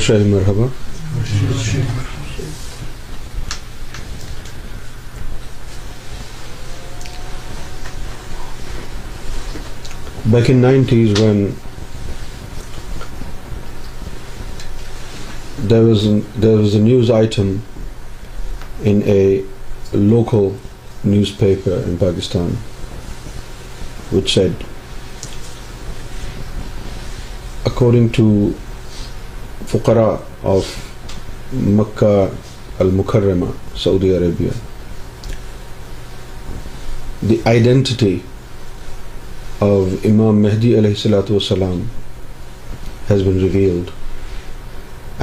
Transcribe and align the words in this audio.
شاہر 0.00 0.20
nineties 10.54 11.20
one 11.20 11.44
there 15.70 15.92
there 16.42 16.58
was 16.58 16.74
a 16.74 16.80
news 16.80 17.10
item 17.10 17.54
in 18.88 19.00
local 19.92 20.48
newspaper 21.38 21.80
in 21.86 21.96
Pakistan 22.00 22.54
wait 24.12 24.38
according 27.66 28.08
to 28.16 28.28
فقراء 29.70 30.14
of 30.48 30.64
Makkah 31.78 32.06
al-Mukarramah 32.80 33.46
Saudi 33.82 34.10
Arabia 34.16 34.50
the 37.28 37.36
identity 37.52 38.14
of 39.68 40.06
imam 40.10 40.42
Mahdi 40.42 40.72
علیہ 40.78 40.90
السلاۃ 40.96 41.30
والسلام 41.30 41.80
has 43.10 43.22
been 43.28 43.38
revealed 43.40 43.90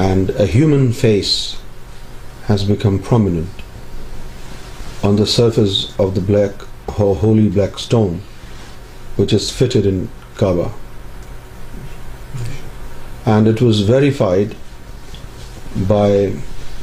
and 0.07 0.31
a 0.41 0.45
human 0.55 0.91
face 1.01 1.33
has 2.49 2.63
become 2.69 2.97
prominent 3.09 3.61
on 5.05 5.17
the 5.17 5.25
surface 5.37 5.85
of 5.99 6.15
the 6.15 6.21
black 6.27 6.63
holy 6.99 7.47
black 7.53 7.75
stone 7.79 8.17
which 9.17 9.33
is 9.33 9.51
fitted 9.57 9.85
in 9.87 10.05
Kaaba 10.39 10.67
and 13.31 13.47
it 13.47 13.61
was 13.63 13.79
verified 13.89 14.53
by 15.87 16.25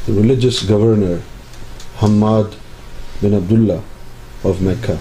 religious 0.08 0.62
governor 0.68 1.16
Hamad 2.02 2.54
bin 3.22 3.34
Abdullah 3.52 4.46
of 4.48 4.60
Mecca 4.68 4.92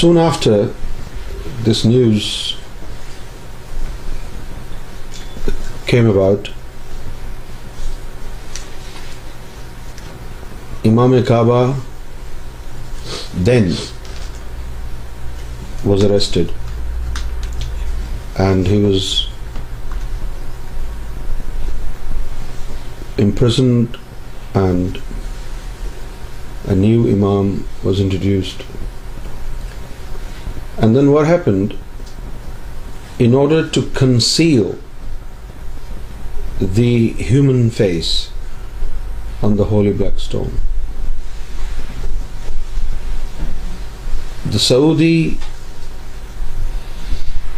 soon 0.00 0.18
after 0.26 0.62
this 1.70 1.84
news 1.86 2.26
came 5.90 6.10
about 6.10 6.48
imam 10.88 11.14
Kaaba 11.28 11.64
then 13.46 13.70
was 15.84 16.04
arrested, 16.04 16.52
and 18.38 18.66
he 18.66 18.82
was 18.82 19.28
imprisoned, 23.16 23.96
and 24.54 25.00
a 26.66 26.74
new 26.74 27.08
imam 27.08 27.66
was 27.82 28.00
introduced. 28.00 28.64
And 30.78 30.96
then 30.96 31.12
what 31.12 31.26
happened? 31.26 31.76
In 33.18 33.34
order 33.34 33.68
to 33.70 33.90
conceal 33.90 34.78
the 36.60 37.08
human 37.10 37.70
face 37.70 38.30
on 39.42 39.56
the 39.56 39.64
holy 39.66 39.92
black 39.92 40.18
stone, 40.18 40.52
the 44.46 44.58
Saudi 44.58 45.36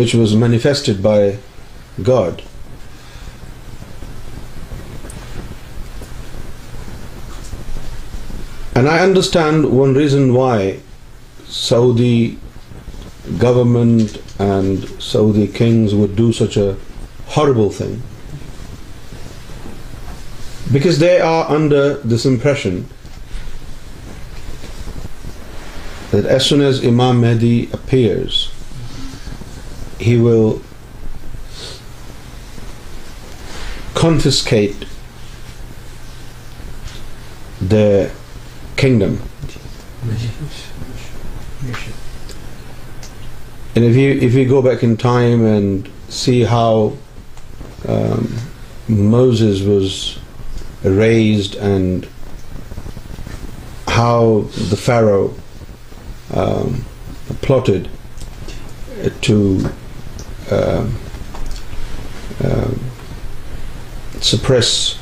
which 0.00 0.14
was 0.22 0.34
manifested 0.42 1.02
by 1.06 1.20
God. 2.10 2.44
And 8.74 8.92
I 8.96 8.98
understand 9.06 9.70
one 9.78 9.98
reason 10.02 10.30
why 10.34 10.58
Saudi 11.56 12.18
government 13.48 14.22
and 14.50 14.86
Saudi 15.10 15.48
kings 15.62 15.98
would 16.02 16.16
do 16.22 16.30
such 16.44 16.62
a 16.68 16.68
horrible 17.38 17.76
thing, 17.82 17.98
because 20.72 20.98
they 20.98 21.20
are 21.20 21.50
under 21.50 21.94
this 21.96 22.24
impression 22.24 22.86
that 26.12 26.24
as 26.24 26.46
soon 26.46 26.60
as 26.60 26.84
Imam 26.84 27.20
Mahdi 27.20 27.70
appears, 27.72 28.52
he 29.98 30.16
will 30.16 30.62
confiscate 33.94 34.84
the 37.60 38.10
kingdom. 38.76 39.20
And 43.76 43.84
if 43.84 44.34
you 44.34 44.48
go 44.48 44.62
back 44.62 44.82
in 44.82 44.96
time 44.96 45.44
and 45.44 45.88
see 46.08 46.42
how 46.42 46.92
um, 47.88 48.32
Moses 48.88 49.62
was 49.62 50.08
raised 50.82 51.54
and 51.56 52.08
how 53.88 54.40
the 54.68 54.76
Pharaoh 54.76 55.34
um, 56.32 56.84
plotted 57.42 57.90
to 59.22 59.68
um, 60.50 60.94
um, 62.44 62.78
suppress 64.20 64.98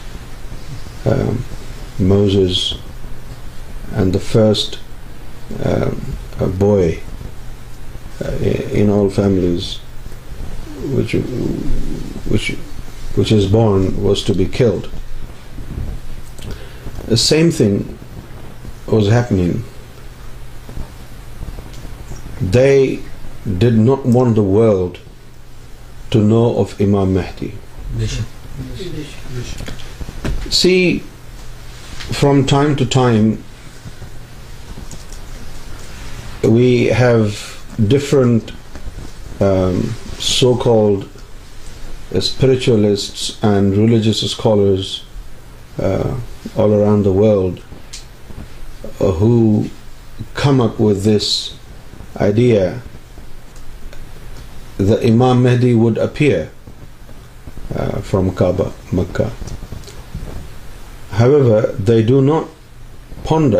Moses 1.99 2.75
and 3.93 4.13
the 4.13 4.21
first 4.21 4.79
boy 6.59 7.01
uh, 8.25 8.31
in 8.31 8.89
all 8.89 9.11
families 9.11 9.79
which 10.91 11.13
is 11.15 13.51
born 13.51 14.01
was 14.03 14.25
to 14.25 14.33
be 14.35 14.47
killed. 14.47 14.87
The 17.11 17.17
same 17.21 17.51
thing 17.57 17.75
was 18.95 19.07
happening. 19.15 19.53
They 22.57 22.75
did 23.63 23.79
not 23.85 24.05
want 24.17 24.41
the 24.41 24.45
world 24.57 24.99
to 26.17 26.23
know 26.33 26.43
of 26.65 26.75
Imam 26.87 27.15
Mahdi. 27.19 27.49
See, 30.61 30.83
from 32.21 32.45
time 32.55 32.77
to 32.85 32.91
time 32.99 33.33
we 36.61 36.69
have 37.03 37.43
different 37.97 38.57
um, 39.49 39.83
so-called 40.33 41.11
spiritualists 41.21 43.29
and 43.57 43.85
religious 43.85 44.27
scholars 44.39 44.97
all 45.79 46.03
around 46.81 47.05
the 47.05 47.11
world 47.13 47.59
who 49.21 49.33
come up 50.41 50.81
was 50.81 51.05
this 51.05 51.27
idea 52.23 52.63
the 54.89 54.95
imam 55.09 55.43
Mahdi 55.43 55.73
would 55.81 55.99
appear 56.07 56.41
from 58.09 58.29
کا 58.31 58.51
Kaaba 58.59 58.95
Mecca 58.97 59.25
here 61.19 61.31
the 61.89 61.99
do 62.09 62.21
not 62.29 62.47
phone 63.29 63.51
the 63.53 63.59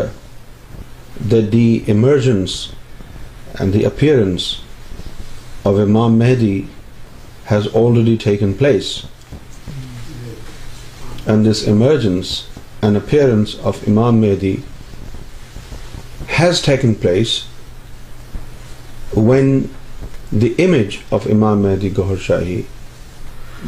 the 1.31 1.37
the 1.51 1.67
emergence 1.87 2.51
and 3.59 3.73
the 3.73 3.85
appearance 3.89 4.43
of 5.67 5.75
imam 5.87 6.17
Mahdi 6.19 6.55
has 7.51 7.67
already 7.81 8.15
taken 8.23 8.53
place 8.59 8.87
نس 11.37 12.43
of 13.63 13.77
imam 13.87 14.17
Mahdi 14.21 14.55
has 16.39 16.61
taking 16.65 16.93
place 17.01 17.27
when 19.17 19.61
the 20.41 20.49
image 20.63 20.97
of 21.15 21.27
imam 21.33 21.61
Mahdi 21.63 21.89
Gohar 21.97 22.15
Shahi 22.27 22.61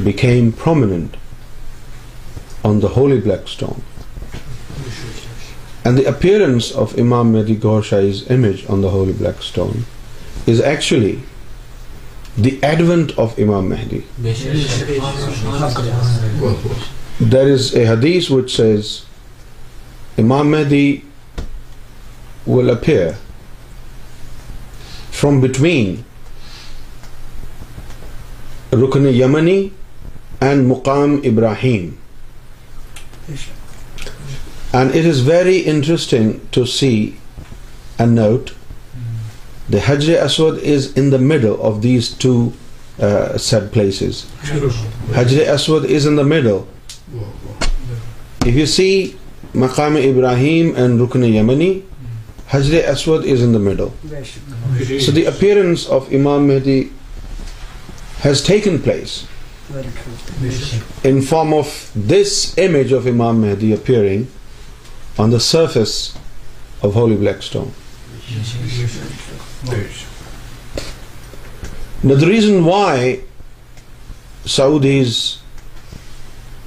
became 0.04 0.50
prominent 0.64 1.18
on 2.66 2.82
the 2.82 2.88
holy 2.96 3.18
black 3.26 3.44
stone 3.48 3.80
and 5.84 5.98
the 5.98 6.06
appearance 6.08 6.72
of 6.84 6.94
imam 7.02 7.30
میں 7.34 7.44
Gohar 7.66 7.82
Shahi 7.90 8.10
is 8.12 8.24
image 8.38 8.66
on 8.74 8.84
the 8.84 8.90
holy 8.92 9.14
black 9.18 9.40
stone 9.42 9.82
is 10.52 10.62
actually 10.68 11.16
the 12.44 12.50
advent 12.70 13.12
of 13.20 13.40
imam 13.46 13.70
Mahdi 13.70 14.00
there 17.30 17.50
از 17.54 17.74
اے 17.76 17.84
حدیث 17.88 18.30
وچ 18.32 18.60
از 18.60 19.00
امام 20.18 20.48
محدی 20.52 20.98
و 22.48 22.74
from 25.12 25.40
between 25.42 25.96
Rukn 28.84 29.06
Yamani 29.16 29.58
and 30.42 30.68
Maqam 30.68 31.16
Ibrahim 31.32 31.90
and 34.74 34.96
it 34.96 35.06
is 35.10 35.22
very 35.30 35.62
interesting 35.76 36.32
to 36.54 36.66
see 36.80 36.92
and 37.98 38.20
note 38.20 38.50
the 39.74 39.78
Hajar 39.88 40.18
Aswad 40.24 40.60
is 40.76 40.90
in 40.96 41.14
middle 41.28 41.56
of 41.72 41.82
these 41.84 42.10
two 42.22 42.50
سیب 43.42 43.72
place 43.74 44.02
حجر 45.16 45.50
Aswad 45.54 45.92
is 45.96 46.08
in 46.08 46.28
meadow 46.30 46.60
مقام 49.62 49.96
Ibrahim 50.04 50.72
and 50.82 51.02
Rukn 51.02 51.24
یمنی 51.34 51.74
has 52.54 52.72
the 52.72 52.82
اسود 52.92 53.26
is 53.32 53.42
in 53.44 53.62
meadow 53.64 53.88
so 55.06 55.12
the 55.16 55.26
appearance 55.28 55.88
of 55.98 56.04
Imam 56.20 56.48
Mahdi 56.48 56.80
has 58.26 58.42
taken 58.68 58.78
place 58.84 59.22
in 61.04 61.22
form 61.30 61.54
of 61.54 61.68
this 62.10 62.44
image 62.66 62.94
of 62.94 63.08
Imam 63.10 63.42
Mahdi 63.42 63.74
appear 63.74 64.06
on 65.24 65.32
the 65.32 65.40
surface 65.52 65.96
of 66.86 66.96
holy 66.96 67.16
black 67.20 67.38
stone 67.44 67.70
and 72.08 72.20
the 72.22 72.28
reason 72.28 72.60
why 72.66 73.16
Saudis 74.50 75.18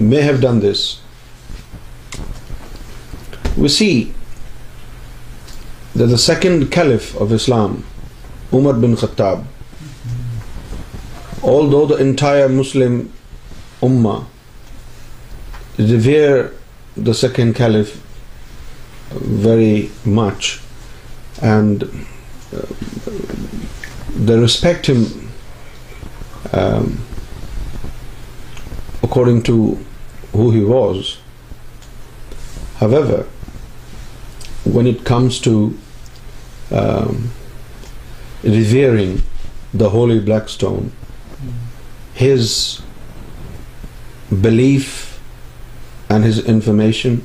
may 0.00 0.20
have 0.23 0.35
ڈ 0.41 0.46
this 0.62 0.79
we 3.58 3.69
C 3.76 3.91
the 5.99 6.05
the 6.11 6.17
second 6.19 6.64
کھیلف 6.73 7.17
of 7.23 7.32
Islam 7.35 7.73
Umar 8.58 8.75
bin 8.85 8.93
خطاب 9.00 9.38
آل 11.50 11.64
دو 11.73 11.82
the 11.91 11.96
entire 12.05 12.46
Muslim 12.56 12.94
ummah 13.88 14.14
is 15.82 15.88
aware 16.08 16.32
the 17.06 17.12
second 17.20 17.49
caliph 17.56 17.87
very 19.47 19.76
much 20.20 20.40
and 21.43 21.76
the 24.29 24.37
respect 24.43 24.85
him 24.90 25.00
according 29.05 29.41
to 29.47 29.55
who 30.35 30.49
he 30.51 30.61
was 30.65 30.97
however 32.81 33.21
when 34.75 34.87
it 34.89 35.05
comes 35.06 35.41
to 35.41 35.55
revering 38.45 39.77
the 39.81 39.87
holy 39.95 40.19
black 40.19 40.49
stone 40.49 40.89
his 42.21 42.53
belief 44.47 44.89
and 46.15 46.27
his 46.27 46.41
information 46.55 47.17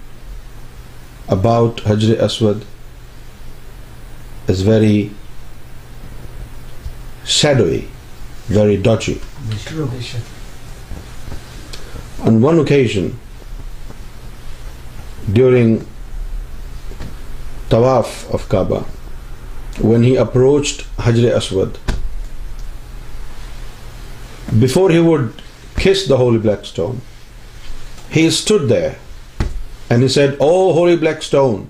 about 1.37 1.81
Hajar 1.89 2.23
Aswad 2.25 2.63
is 4.49 4.67
very 4.67 5.07
sad 7.39 7.61
way 7.61 7.79
very 8.49 8.75
Dutch 8.89 9.09
one 12.27 12.57
occasion 12.59 13.07
during 15.33 15.75
tawaf 17.69 18.07
of 18.33 18.47
Kaaba 18.49 18.77
when 19.83 20.03
he 20.03 20.17
approached 20.17 20.81
Hajar 21.03 21.31
Aswad 21.35 21.77
before 24.61 24.89
he 24.91 24.97
would 25.07 25.27
kiss 25.75 26.07
the 26.09 26.15
holy 26.19 26.37
black 26.47 26.59
stone 26.63 26.97
he 28.15 28.25
stood 28.27 28.69
the 28.71 28.89
and 29.89 30.03
he 30.03 30.07
said 30.17 30.41
oh 30.41 30.53
ho 30.77 30.85
black 31.01 31.17
stone 31.21 31.63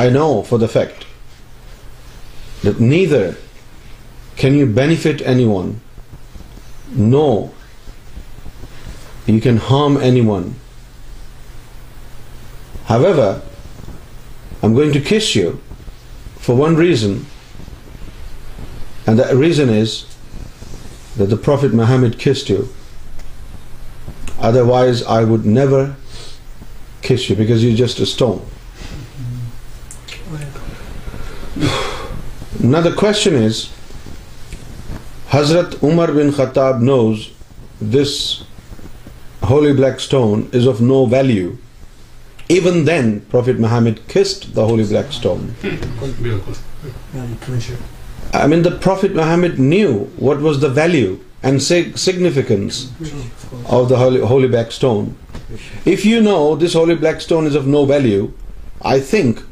I 0.00 0.10
know 0.10 0.30
for 0.48 0.58
the 0.58 0.66
fact 0.72 1.04
the 2.64 2.70
neither 3.06 3.28
can 4.36 4.58
you 4.58 4.66
benefit 4.74 5.22
anyone 5.52 5.72
nor 6.96 7.28
can 9.42 9.56
harm 9.68 9.96
anyone 10.26 10.42
however 12.90 13.18
I 13.24 13.34
am 14.62 14.74
going 14.74 14.92
to 14.92 14.98
kiss 15.08 15.36
you 15.36 15.50
for 16.44 16.54
one 16.58 16.76
reason 16.76 17.16
and 19.06 19.18
the 19.20 19.24
reason 19.40 19.70
is 19.80 19.98
the 21.30 21.36
prophet 21.44 21.74
Muhammad 21.74 22.18
kissed 22.24 22.50
you 22.50 22.60
otherwise 24.70 25.02
I 25.16 25.24
would 25.30 25.46
never 25.46 25.84
kiss 27.08 27.30
you 27.30 27.36
because 27.38 27.64
you 27.64 27.76
just 27.86 28.00
stone 28.00 28.38
نہ 32.70 32.76
the 32.84 32.90
question 33.00 33.42
is 33.44 33.64
Hazrat 35.30 35.82
Umar 35.84 36.10
bin 36.12 36.30
Khattab 36.36 36.82
knows 36.82 37.26
this 37.94 38.16
holy 39.50 39.74
black 39.80 40.00
stone 40.04 40.44
is 40.60 40.68
of 40.72 40.80
no 40.88 40.96
value, 41.14 41.50
even 42.56 42.76
then 42.88 43.10
Prophet 43.34 43.62
Muhammad 43.64 44.02
kissed 44.14 44.46
the 44.58 44.66
holy 44.70 44.86
black 44.90 45.14
stone. 45.18 45.48
I 45.62 48.44
mean, 48.52 48.62
the 48.68 48.74
Prophet 48.88 49.18
Muhammad 49.20 49.58
knew 49.70 49.96
what 50.28 50.44
was 50.48 50.60
the 50.66 50.72
value 50.80 51.16
and 51.42 51.66
significance 51.66 52.82
of 53.78 53.88
the 53.92 54.00
holy 54.00 54.52
black 54.56 54.76
stone. 54.78 55.08
If 55.96 56.06
you 56.06 56.18
know 56.28 56.42
this 56.62 56.76
holy 56.80 56.98
black 57.04 57.24
stone 57.26 57.50
is 57.52 57.60
of 57.60 57.70
no 57.76 57.84
value, 57.92 58.26
I 58.94 58.96
think 59.12 59.44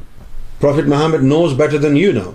Prophet 0.59 0.87
Muhammad 0.93 1.23
knows 1.33 1.57
better 1.63 1.81
than 1.85 1.97
you 2.01 2.13
know. 2.19 2.31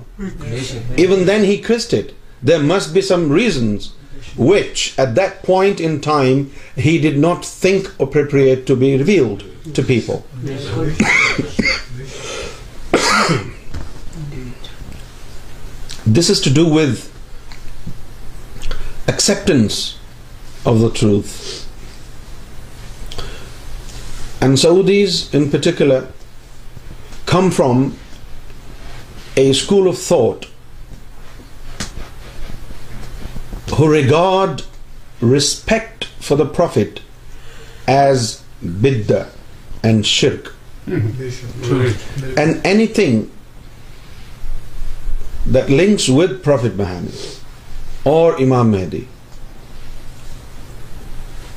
Even 1.06 1.24
then 1.30 1.48
he 1.52 1.56
kissed 1.70 1.96
it. 2.00 2.12
There 2.52 2.70
must 2.70 2.94
be 3.00 3.06
some 3.14 3.28
reasons 3.42 3.90
which 4.36 4.98
at 4.98 5.14
that 5.14 5.42
point 5.42 5.80
in 5.80 6.00
time 6.00 6.50
he 6.76 6.98
did 6.98 7.18
not 7.18 7.44
think 7.44 7.88
appropriate 8.00 8.66
to 8.66 8.76
be 8.76 8.96
revealed 8.96 9.44
to 9.74 9.82
people. 9.82 10.24
This 16.04 16.30
is 16.30 16.40
to 16.40 16.50
do 16.50 16.68
with 16.68 17.08
acceptance 19.08 19.98
of 20.66 20.80
the 20.80 20.90
truth. 20.90 21.68
And 24.40 24.54
Saudis 24.54 25.32
in 25.32 25.50
particular 25.50 26.08
come 27.26 27.50
from 27.50 27.96
a 29.36 29.52
school 29.52 29.88
of 29.88 29.98
thought 29.98 30.40
ہو 33.78 33.92
ریگ 33.94 34.12
respect 35.32 36.04
for 36.26 36.36
the 36.38 36.44
prophet 36.56 36.98
as 37.90 38.36
bidah 39.08 39.22
and 39.88 40.04
shirk 40.06 40.48
and 42.36 42.56
anything 42.98 43.22
that 45.54 45.68
links 45.70 46.08
with 46.16 46.42
prophet 46.44 46.76
Muhammad 46.80 47.24
or 48.12 48.32
Imam 48.42 48.70
Mahdi 48.72 49.00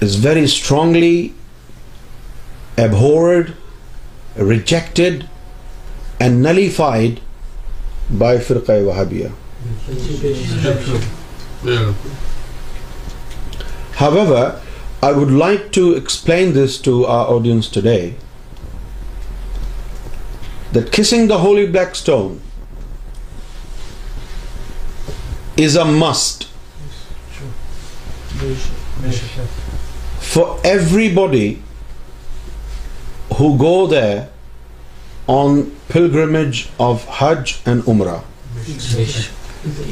is 0.06 0.18
very 0.26 0.44
strongly 0.44 1.28
abhorred 2.84 3.52
rejected 4.50 5.24
and 6.22 6.46
nullified 6.48 7.20
by 8.18 8.38
فرقۂ 8.48 8.82
و 8.86 8.92
حابیا 8.98 9.30
However, 14.04 14.44
I 15.04 15.12
would 15.20 15.32
like 15.42 15.72
to 15.78 15.84
explain 16.02 16.54
this 16.54 16.78
to 16.90 16.94
our 17.18 17.26
audience 17.36 17.70
today, 17.70 18.16
that 20.78 20.92
kissing 20.92 21.28
the 21.28 21.40
holy 21.40 21.68
black 21.76 21.96
stone 21.96 22.42
is 25.66 25.76
a 25.82 25.86
must 25.86 26.46
for 30.34 30.60
everybody 30.76 31.62
who 33.38 33.58
go 33.58 33.88
there 33.88 34.30
on 35.28 35.64
pilgrimage 35.90 36.70
of 36.80 37.06
Hajj 37.20 37.62
and 37.66 37.84
Umrah. 37.84 38.24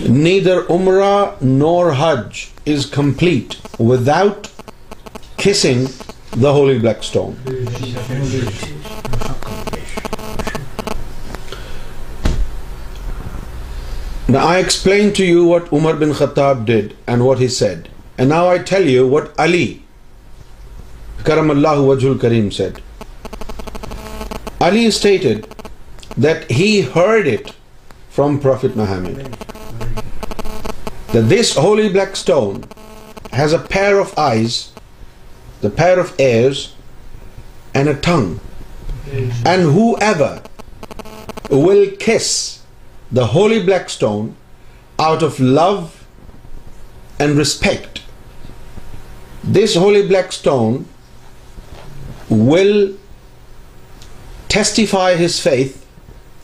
Neither 0.42 0.58
Umrah 0.70 1.26
nor 1.42 1.92
Hajj 1.98 2.40
is 2.72 2.86
complete 2.92 3.54
without 3.80 4.48
kissing 5.44 5.86
the 6.42 6.50
holy 6.56 6.78
black 6.80 7.00
stone 7.00 7.34
I 14.40 14.58
explain 14.64 15.10
to 15.18 15.24
you 15.24 15.46
what 15.48 15.74
Umar 15.80 15.94
bin 16.04 16.14
Khattab 16.20 16.66
did 16.68 16.94
and 17.08 17.22
what 17.22 17.40
he 17.42 17.48
said 17.60 17.88
and 18.18 18.30
now 18.32 18.48
I 18.50 18.60
tell 18.74 18.90
you 18.90 19.08
what 19.10 19.30
Ali 19.46 19.66
کرم 21.26 21.50
اللہ 21.52 21.80
وجول 21.88 22.18
کریم 22.22 22.50
said 22.58 22.80
Ali 24.68 24.86
stated 24.88 25.24
that 26.24 26.52
he 26.60 26.82
heard 26.96 27.28
it 27.34 27.52
from 28.16 28.38
prophet 28.38 28.78
Muhammad 28.78 29.04
that 29.82 31.28
this 31.34 31.56
holy 31.66 31.90
black 31.98 32.16
stone 32.20 32.62
has 33.40 33.54
a 33.58 33.64
pair 33.74 34.00
of 34.04 34.14
eyes, 34.26 34.56
the 35.62 35.72
pair 35.82 36.00
of 36.04 36.14
ears, 36.28 36.64
and 37.74 37.90
a 37.90 37.96
tongue. 38.08 38.32
And 39.52 39.74
whoever 39.78 40.32
will 41.66 41.84
kiss 42.06 42.30
the 43.12 43.28
holy 43.34 43.60
black 43.72 43.92
stone 43.96 44.36
out 45.08 45.28
of 45.28 45.40
love 45.40 46.08
and 47.20 47.38
respect, 47.44 48.02
this 49.60 49.76
holy 49.76 50.08
black 50.08 50.32
stone 50.32 50.86
will 52.30 52.76
testify 54.50 55.12
his 55.22 55.40
faith 55.40 55.86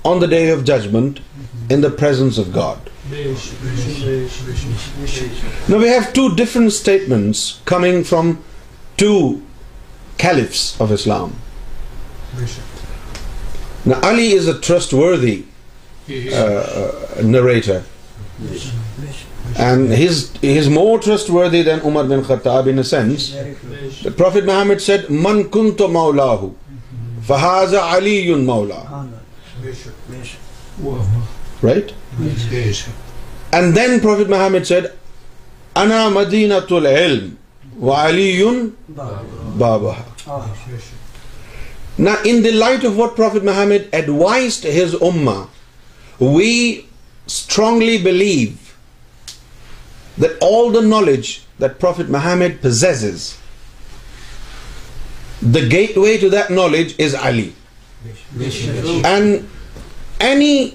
on 0.03 0.19
the 0.19 0.27
day 0.27 0.50
of 0.50 0.63
judgment 0.63 1.19
in 1.69 1.81
the 1.81 1.98
presence 2.03 2.38
of 2.38 2.53
God. 2.62 2.77
Prophet 3.09 4.47
Muhammad 5.67 6.71
من 25.09 25.43
کم 25.51 25.69
تو 25.77 25.87
مولا 25.97 26.25
ہو 26.41 26.51
فہاز 27.27 27.73
right 31.63 31.91
and 32.21 33.75
then 33.75 33.97
prophet 34.01 34.29
Muhammad 34.29 34.65
said 34.67 34.83
انامدین 35.79 36.51
بابا 39.57 39.93
نہ 41.99 42.09
in 42.23 42.43
the 42.43 42.49
light 42.53 42.85
of 42.85 42.91
what 42.97 43.15
prophet 43.17 43.43
Muhammad 43.43 43.93
advice 43.99 44.63
we 46.21 46.51
strongly 47.27 47.97
believe 48.03 48.47
that 50.23 50.31
all 50.49 50.73
the 50.73 50.79
knowledge 50.88 51.27
the 51.61 51.67
prophet 51.79 52.09
Muhammad 52.15 52.63
the 55.55 55.59
gateway 55.97 56.17
to 56.21 56.29
دالج 56.29 56.93
is 57.03 57.15
Ali 57.23 57.49
and 59.05 59.35
any 60.23 60.69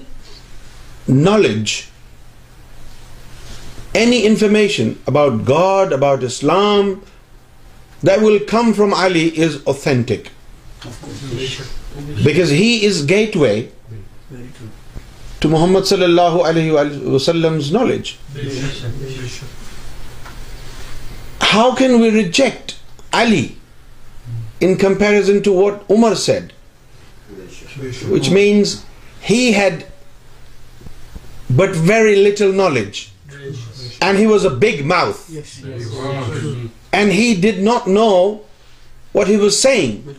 knowledge 1.09 1.71
any 3.99 4.25
information 4.27 4.89
about 5.07 5.33
God 5.47 5.93
about 5.93 6.23
Islam 6.23 6.93
that 8.07 8.17
will 8.21 8.37
come 8.49 8.71
from 8.77 8.93
Ali 8.93 9.29
is 9.43 9.57
authentic 9.63 10.27
because 12.23 12.51
he 12.51 12.79
is 12.87 13.03
gateway 13.37 13.59
to 15.39 15.49
Muhammad 15.49 15.85
صلی 15.87 16.03
اللہ 16.03 16.91
وسلم 17.05 17.59
knowledge 17.71 18.11
how 21.53 21.71
can 21.79 21.91
we 22.01 22.11
reject 22.11 22.71
Ali 23.21 23.45
in 24.65 24.75
comparison 24.77 25.39
to 25.45 25.53
what 25.53 25.91
Umar 25.91 26.15
said 26.25 26.51
which 28.09 28.29
means 28.29 28.75
he 29.29 29.53
had 29.55 29.83
but 31.49 31.71
very 31.71 32.15
little 32.15 32.51
knowledge. 32.51 33.11
And 34.01 34.17
he 34.17 34.27
was 34.27 34.45
a 34.45 34.49
big 34.49 34.85
mouth. 34.85 35.19
And 36.91 37.11
he 37.11 37.35
did 37.35 37.61
not 37.61 37.87
know 37.87 38.41
what 39.13 39.27
he 39.27 39.37
was 39.37 39.61
saying. 39.61 40.15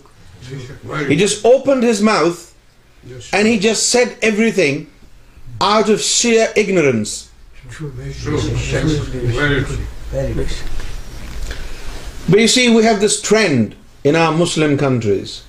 He 1.09 1.17
just 1.17 1.45
opened 1.45 1.83
his 1.83 2.03
mouth 2.03 2.55
and 3.33 3.47
he 3.47 3.59
just 3.59 3.89
said 3.89 4.17
everything 4.23 4.89
out 5.61 5.89
of 5.89 6.01
sheer 6.01 6.51
ignorance. 6.57 7.31
But 12.29 12.41
you 12.41 12.49
see, 12.49 12.75
we 12.75 12.83
have 12.83 13.01
this 13.01 13.21
trend 13.21 13.75
in 14.05 14.17
our 14.17 14.33
Muslim 14.33 14.79
countries. 14.79 15.43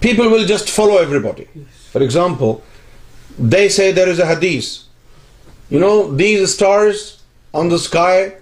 People 0.00 0.28
will 0.28 0.44
just 0.44 0.68
follow 0.68 0.98
everybody. 0.98 1.48
For 1.90 2.02
example, 2.02 2.62
they 3.38 3.68
say 3.68 3.90
there 3.92 4.08
is 4.08 4.20
a 4.20 4.26
hadith. 4.26 4.66
You 5.70 5.80
know, 5.80 6.10
these 6.22 6.54
stars 6.54 7.22
on 7.52 7.68
the 7.68 7.78
sky, 7.78 8.34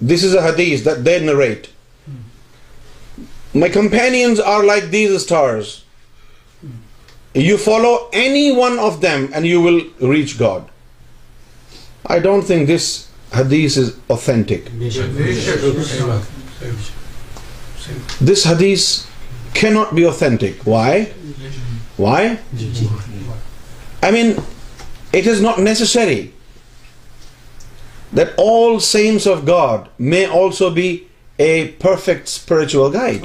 this 0.00 0.22
is 0.22 0.34
a 0.34 0.42
hadith 0.42 0.84
that 0.84 1.04
they 1.04 1.20
narrate. 1.22 1.70
My 3.54 3.68
companions 3.68 4.40
are 4.40 4.64
like 4.64 4.90
these 4.90 5.22
stars. 5.22 5.84
You 7.34 7.58
follow 7.58 8.08
any 8.12 8.50
one 8.50 8.78
of 8.78 9.00
them 9.00 9.30
and 9.32 9.46
you 9.46 9.60
will 9.60 9.82
reach 10.00 10.38
God. 10.38 10.68
I 12.08 12.18
don't 12.18 12.42
think 12.42 12.66
this 12.66 13.08
hadith 13.32 13.76
is 13.76 13.88
authentic. 14.10 14.70
This 18.20 18.44
hadith 18.44 18.84
cannot 19.54 19.94
be 19.94 20.04
authentic. 20.04 20.54
Why? 20.64 21.12
Why? 21.96 22.38
Mean 24.12 24.32
it 25.14 25.26
not 25.40 25.58
necessary 25.58 26.26
perfect 31.82 32.26
spiritual 32.28 32.88
guide 32.92 33.24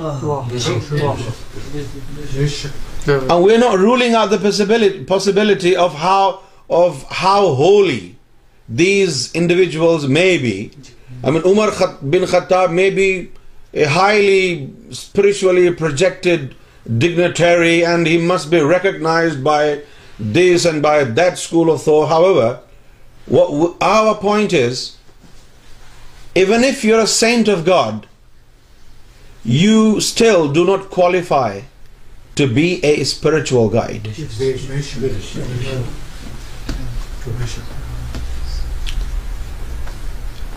possibility 3.82 5.76
how 6.02 7.54
holy 7.58 8.00
these 8.80 9.28
individual 9.34 10.08
may 10.14 10.38
be Umar 10.42 11.70
bin 12.02 12.26
Khattab 12.32 12.72
highly 13.96 14.66
spiritually 14.92 15.70
project 15.80 16.28
dignitary 17.00 17.86
and 17.86 18.08
he 18.08 18.18
must 18.28 18.48
be 18.50 18.60
recognised 18.72 19.36
by 19.44 19.76
this 20.38 20.66
and 20.66 20.82
by 20.82 20.98
that 21.20 21.40
school 21.42 21.72
of 21.74 21.82
thought. 21.84 22.08
However, 22.13 22.60
what 23.38 23.84
our 23.90 24.16
point 24.24 24.54
is, 24.54 24.84
even 26.44 26.63
if 26.63 26.84
you're 26.84 27.06
a 27.08 27.12
saint 27.16 27.48
of 27.56 27.66
God, 27.66 28.08
you 29.62 30.00
still 30.00 30.54
do 30.54 30.66
not 30.72 30.90
qualify 30.92 31.62
to 32.36 32.48
be 32.62 32.68
a 32.92 32.94
spiritual 33.04 33.70
guide. 33.70 34.10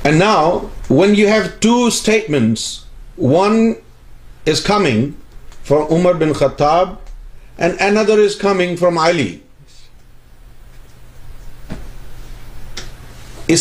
And 0.05 0.19
now, 0.19 0.71
when 0.89 1.15
you 1.15 1.29
have 1.29 1.49
two 1.61 1.91
statements, 1.91 2.85
one 3.17 3.77
is 4.45 4.61
coming 4.61 5.03
from 5.71 5.91
Umar 5.91 6.15
bin 6.15 6.35
Khattab 6.41 6.99
and 7.57 7.81
another 7.81 8.19
is 8.21 8.37
coming 8.49 8.77
from 8.77 9.05
Ali. 9.09 9.33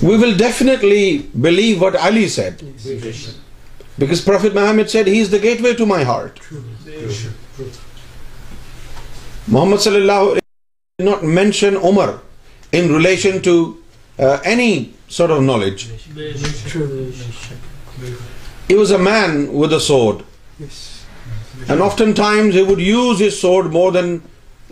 We 0.09 0.15
will 0.23 0.35
definitely 0.41 1.03
believe 1.47 1.85
what 1.85 1.97
Ali 2.09 2.25
said, 2.37 2.65
because 4.03 4.25
Prophet 4.31 4.57
Muhammad 4.59 4.91
said, 4.95 5.13
he 5.17 5.21
is 5.27 5.31
the 5.35 5.41
gateway 5.47 5.73
to 5.83 5.85
my 5.93 6.01
heart. 6.11 6.41
Muhammad 9.55 9.87
sallallahu 9.87 10.29
alaihi 10.31 10.43
wasallam 10.43 10.99
did 10.99 11.09
not 11.09 11.25
mention 11.39 11.77
Umar 11.87 12.09
in 12.81 12.93
relation 12.93 13.41
to 13.49 13.57
uh, 13.71 14.37
any 14.55 14.75
sort 15.07 15.31
of 15.31 15.41
knowledge. 15.43 15.87
He 18.67 18.75
was 18.75 18.91
a 18.91 18.97
man 18.97 19.41
with 19.53 19.73
a 19.73 19.79
sword. 19.79 20.23
And 20.63 21.81
oftentimes 21.81 22.53
he 22.55 22.63
would 22.63 22.81
use 22.81 23.19
his 23.19 23.39
sword 23.39 23.71
more 23.71 23.91
than 23.91 24.21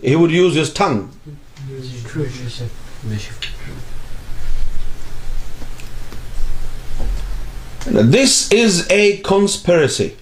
he 0.00 0.16
would 0.16 0.30
use 0.30 0.54
his 0.54 0.72
tongue. 0.72 1.10
This 7.86 8.38
is 8.64 8.86
a 8.90 9.18
conspiracy. 9.20 10.16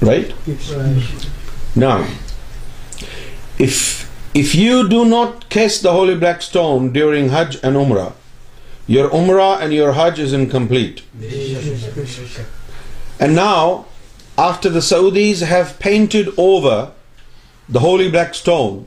Right? 0.00 0.34
Now, 1.74 2.06
if 3.58 3.98
if 4.38 4.54
you 4.54 4.88
do 4.88 5.04
not 5.04 5.48
kiss 5.48 5.80
the 5.80 5.90
holy 5.90 6.14
black 6.14 6.40
stone 6.40 6.92
during 6.92 7.30
Hajj 7.30 7.56
and 7.64 7.74
Umrah, 7.74 8.12
your 8.86 9.08
Umrah 9.10 9.60
and 9.60 9.74
your 9.74 9.94
Hajj 9.94 10.20
is 10.20 10.32
incomplete. 10.32 11.02
And 13.18 13.34
now, 13.34 13.86
after 14.38 14.70
the 14.70 14.84
Saudis 14.90 15.42
have 15.42 15.80
painted 15.80 16.32
over 16.38 16.92
the 17.68 17.80
holy 17.80 18.08
black 18.08 18.34
stone, 18.36 18.86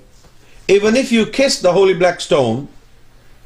even 0.69 0.95
if 0.95 1.11
you 1.11 1.25
kiss 1.25 1.59
the 1.59 1.73
holy 1.73 1.93
black 1.93 2.21
stone, 2.21 2.69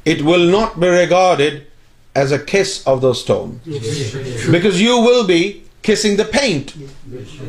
it 0.04 0.22
will 0.22 0.48
not 0.58 0.78
be 0.78 0.86
regarded 0.86 1.66
as 2.14 2.30
a 2.30 2.38
kiss 2.38 2.84
of 2.86 3.00
the 3.00 3.12
stone. 3.12 3.60
Because 3.68 4.80
you 4.80 5.00
will 5.00 5.26
be 5.26 5.64
kissing 5.82 6.16
the 6.16 6.24
paint. 6.24 6.76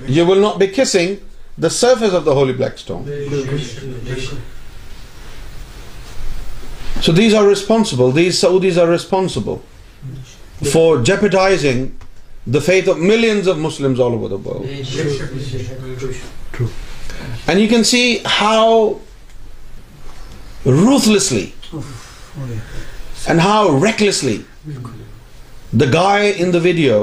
You 0.07 0.25
will 0.25 0.41
not 0.41 0.57
be 0.57 0.69
kissing 0.69 1.17
the 1.65 1.71
surface 1.75 2.13
of 2.19 2.25
the 2.29 2.35
holy 2.39 2.55
black 2.59 2.77
stone. 2.83 3.07
So 7.07 7.15
these 7.21 7.33
are 7.39 7.45
responsible, 7.47 8.11
these 8.19 8.39
Saudis 8.43 8.77
are 8.83 8.89
responsible 8.89 9.61
for 10.73 10.89
jeopardizing 11.09 11.81
the 12.55 12.61
faith 12.69 12.89
of 12.93 13.03
millions 13.11 13.47
of 13.53 13.61
Muslims 13.67 13.99
all 14.05 14.17
over 14.19 14.29
the 14.35 14.39
world. 14.47 16.09
True. 16.57 16.69
And 17.51 17.61
you 17.63 17.67
can 17.73 17.83
see 17.91 18.05
how 18.35 18.97
ruthlessly 20.65 21.45
and 23.33 23.47
how 23.47 23.61
recklessly 23.87 24.37
the 25.85 25.87
guy 25.95 26.19
in 26.45 26.57
the 26.57 26.61
video 26.67 26.99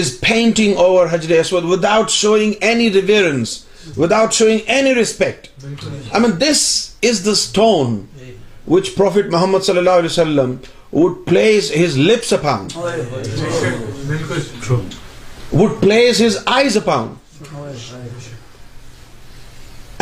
is 0.00 0.10
painting 0.24 0.76
over 0.86 1.06
Hajar-e 1.12 1.38
Aswad 1.44 1.64
without 1.70 2.16
showing 2.22 2.56
any 2.74 2.94
reverence 3.02 3.58
without 3.96 4.32
showing 4.34 4.58
any 4.78 4.92
respect 4.94 5.64
this 6.40 6.62
is 7.10 7.20
the 7.26 7.30
stone 7.40 7.94
which 8.68 8.86
prophet 8.96 9.26
Muhammad 9.32 9.60
صلی 9.66 9.78
اللہ 9.78 9.96
علیہ 10.00 10.08
وسلم 10.10 10.54
was 10.92 11.14
lot 15.56 15.72
place 15.80 16.38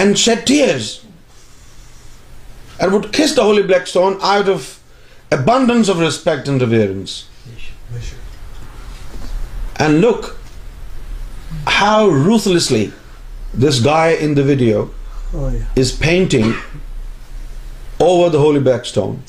and 0.01 0.09
sheet 0.19 0.51
and 0.51 2.91
would 2.93 3.07
kiss 3.13 3.37
the 3.37 3.43
holy 3.43 3.63
black 3.63 3.83
stone 3.87 4.13
I 4.33 4.39
abundance 5.45 5.91
of 5.91 5.97
respect 6.01 6.49
and 6.49 6.63
and 9.79 10.05
look 10.05 10.25
hostilely 11.81 12.87
This 13.55 13.81
guy 13.81 14.09
in 14.09 14.35
the 14.35 14.43
video 14.43 14.91
oh, 15.35 15.53
is 15.75 15.91
painting 15.93 16.55
over 17.99 18.29
the 18.31 18.39
holy 18.39 18.61
black 18.61 18.85
stone, 18.85 19.23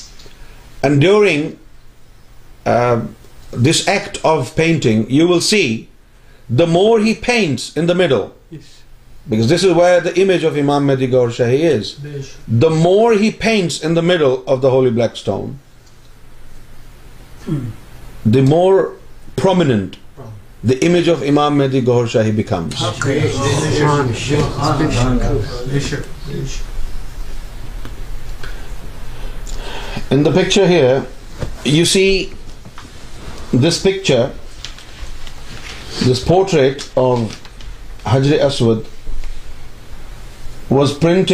and 0.83 0.99
during 0.99 1.57
uh, 2.65 3.01
this 3.51 3.87
act 3.87 4.19
of 4.23 4.55
painting 4.55 5.09
you 5.09 5.25
will 5.25 5.39
see 5.39 5.87
the 6.49 6.67
more 6.67 6.99
he 6.99 7.15
paints 7.15 7.75
in 7.77 7.85
the 7.85 7.95
middle, 7.95 8.35
because 9.29 9.47
this 9.47 9.63
is 9.63 9.73
where 9.73 10.01
the 10.01 10.13
image 10.19 10.43
of 10.43 10.57
Imam 10.57 10.87
Mehdi 10.87 11.09
Gaur 11.09 11.29
Shahi 11.29 11.59
is, 11.59 12.33
the 12.45 12.69
more 12.69 13.13
he 13.13 13.31
paints 13.31 13.81
in 13.81 13.93
the 13.93 14.03
middle 14.03 14.43
of 14.47 14.61
the 14.61 14.69
holy 14.69 14.91
black 14.91 15.15
stone, 15.15 15.59
hmm. 17.43 17.71
the 18.25 18.43
more 18.43 18.97
prominent 19.37 19.97
the 20.67 20.73
image 20.85 21.09
of 21.09 21.21
امام 21.27 21.57
میں 21.57 21.65
د 21.71 21.75
Gohar 21.87 22.07
Shahi 22.13 22.31
became 22.37 22.63
in 30.11 30.19
the 30.25 30.29
picture 30.35 30.63
here 30.69 30.95
you 31.65 31.85
see 31.93 32.05
this 33.67 33.77
picture 33.83 34.23
this 36.11 36.19
portrait 36.25 36.77
of 37.05 37.17
حجر 38.09 38.31
اسود 38.45 38.79
was 40.71 40.89
print 41.01 41.27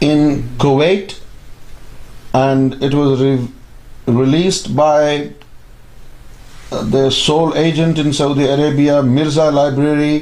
ان 0.00 0.20
کو 0.58 0.72
it 0.90 1.06
was 2.94 3.20
released 4.20 4.64
by 4.74 5.08
sole 7.12 7.56
agent 7.58 7.98
library 9.52 10.18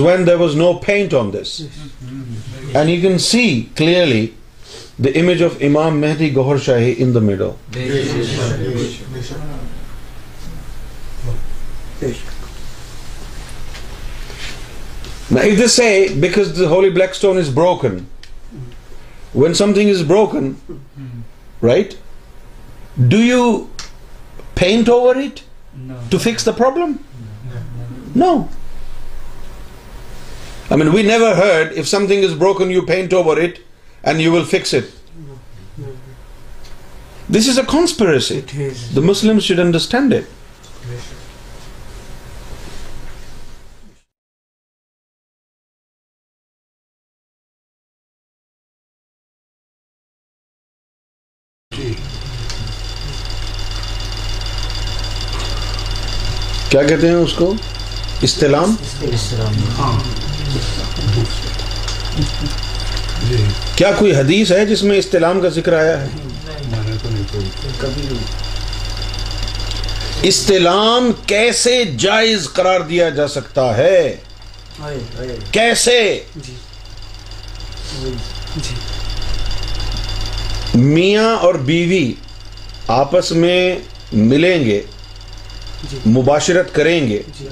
when 0.00 0.26
there 0.26 0.34
was 0.40 0.54
no 0.56 0.72
paint 0.84 1.14
on 1.14 1.30
this 1.32 1.60
and 2.74 2.90
you 2.90 3.00
can 3.00 3.18
see 3.28 3.44
clearly 3.76 4.26
the 5.04 5.10
image 5.20 5.42
of 5.44 5.56
امام 5.68 6.00
مہدی 6.00 6.34
Gohar 6.34 6.58
Shahi 6.66 6.94
in 6.98 7.16
meadow 7.26 7.50
Now 15.30 15.42
if 15.42 15.58
they 15.58 15.68
say, 15.68 15.90
because 16.24 16.56
the 16.56 16.68
holy 16.68 16.90
black 16.90 17.14
stone 17.14 17.38
is 17.44 17.50
broken, 17.50 18.06
when 19.32 19.54
something 19.54 19.88
is 19.88 20.02
broken, 20.02 20.44
right, 21.60 21.96
do 23.14 23.22
you 23.24 23.70
paint 24.54 24.88
over 24.88 25.18
it 25.20 25.42
to 26.10 26.18
fix 26.18 26.44
the 26.44 26.52
problem? 26.52 26.98
No. 28.14 28.48
I 30.70 30.76
mean, 30.76 30.92
we 30.92 31.02
never 31.02 31.34
heard, 31.36 31.72
if 31.72 31.88
something 31.88 32.22
is 32.22 32.34
broken, 32.34 32.70
you 32.70 32.82
paint 32.82 33.12
over 33.12 33.38
it 33.38 33.60
and 34.02 34.20
you 34.20 34.30
will 34.30 34.44
fix 34.44 34.72
it. 34.72 34.92
This 37.28 37.48
is 37.48 37.56
a 37.58 37.64
conspiracy. 37.64 38.38
It 38.40 38.54
is. 38.54 38.94
The 38.94 39.00
Muslims 39.00 39.44
should 39.44 39.66
understand 39.68 40.12
it. 40.12 40.26
کیا 56.74 56.82
کہتے 56.82 57.08
ہیں 57.08 57.14
اس 57.14 57.32
کو 57.38 57.52
استلام 58.26 58.74
جی۔ 63.28 63.42
کیا 63.76 63.90
کوئی 63.98 64.14
حدیث 64.14 64.50
ہے 64.52 64.64
جس 64.66 64.82
میں 64.82 64.96
استلام 64.98 65.40
کا 65.40 65.48
ذکر 65.56 65.72
آیا 65.80 66.00
ہے 66.00 66.06
استلام 70.28 71.10
کیسے 71.32 71.76
جائز 72.04 72.48
قرار 72.54 72.80
دیا 72.88 73.08
جا 73.18 73.26
سکتا 73.36 73.66
ہے 73.76 74.16
کیسے 75.58 75.98
میاں 80.74 81.32
اور 81.46 81.54
بیوی 81.70 82.04
آپس 83.00 83.30
میں 83.44 83.60
ملیں 84.12 84.64
گے 84.64 84.80
جی۔ 85.90 85.98
مباشرت 86.12 86.74
کریں 86.74 87.06
گے 87.08 87.20
جی، 87.38 87.46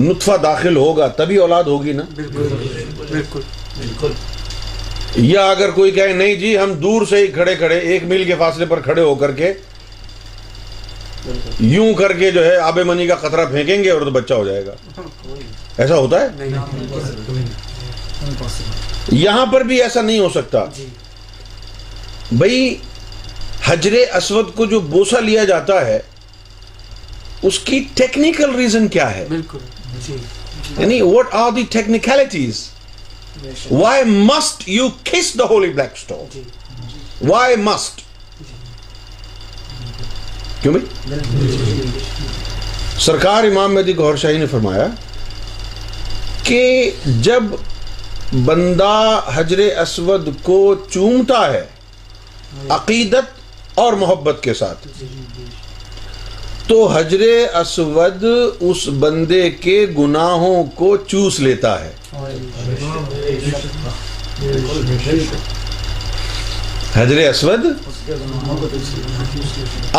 نطفہ 0.00 0.36
داخل 0.42 0.76
ہوگا 0.76 1.06
تبھی 1.16 1.36
اولاد 1.36 1.64
ہوگی 1.72 1.92
نا 1.92 2.02
بالکل 2.14 2.54
بالکل 3.78 4.12
یا 5.30 5.44
اگر 5.50 5.70
کوئی 5.70 5.90
کہے 5.92 6.12
نہیں 6.12 6.34
جی 6.40 6.56
ہم 6.58 6.72
دور 6.82 7.04
سے 7.08 7.16
ہی 7.16 7.26
کھڑے 7.32 7.54
کھڑے 7.56 7.78
ایک 7.78 8.04
میل 8.12 8.24
کے 8.24 8.34
فاصلے 8.38 8.66
پر 8.66 8.80
کھڑے 8.82 9.02
ہو 9.02 9.14
کر 9.22 9.32
کے 9.40 9.52
یوں 11.60 11.92
کر 11.94 12.12
کے 12.18 12.30
جو 12.30 12.44
ہے 12.44 12.56
آب 12.68 12.78
منی 12.86 13.06
کا 13.06 13.14
خطرہ 13.22 13.44
پھینکیں 13.50 13.82
گے 13.82 13.90
اور 13.90 14.00
تو 14.04 14.10
بچہ 14.10 14.34
ہو 14.34 14.44
جائے 14.44 14.64
گا 14.66 14.72
ایسا 15.78 15.96
ہوتا 15.98 16.20
ہے 16.20 16.48
یہاں 19.10 19.44
پر 19.52 19.60
بھی 19.70 19.82
ایسا 19.82 20.00
نہیں 20.00 20.18
ہو 20.18 20.28
سکتا 20.34 20.64
جی۔ 20.76 20.86
بھائی 22.38 22.74
حجر 23.64 23.92
اسود 24.16 24.54
کو 24.56 24.64
جو 24.66 24.80
بوسا 24.90 25.20
لیا 25.20 25.44
جاتا 25.44 25.84
ہے 25.86 25.98
اس 27.48 27.58
کی 27.68 27.82
ٹیکنیکل 27.94 28.54
ریزن 28.56 28.86
کیا 28.96 29.14
ہے 29.14 29.24
بالکل 29.28 29.58
جی، 30.06 30.14
جی۔ 30.66 30.74
یعنی 30.82 31.00
what 31.00 31.34
are 31.34 31.50
the 31.56 31.62
technicalities 31.70 32.60
why 33.70 34.04
must 34.04 34.62
you 34.68 34.88
kiss 35.10 35.32
the 35.38 35.44
holy 35.50 35.70
black 35.72 35.92
stone 35.96 36.26
why 37.28 37.56
must 37.68 38.00
Sarkar 43.06 43.44
Imam 43.44 43.76
Gohar 43.98 44.16
شاہی 44.22 44.38
نے 44.38 44.46
فرمایا 44.50 44.86
کہ 46.44 46.62
جب 47.22 47.42
بندہ 48.44 48.92
حجر 49.34 49.58
اسود 49.82 50.28
کو 50.42 50.58
چومتا 50.90 51.42
ہے 51.52 51.64
ہاں۔ 52.56 52.74
عقیدت 52.76 53.78
اور 53.82 53.92
محبت 54.00 54.42
کے 54.42 54.54
ساتھ 54.54 54.86
جی، 54.98 55.06
تو 56.72 56.84
حجر 56.88 57.22
اسود 57.60 58.22
اس 58.24 58.86
بندے 59.00 59.40
کے 59.64 59.74
گناہوں 59.98 60.54
کو 60.74 60.86
چوس 61.06 61.38
لیتا 61.40 61.72
ہے 61.84 61.90
حجر 66.94 67.18
اسود 67.28 67.66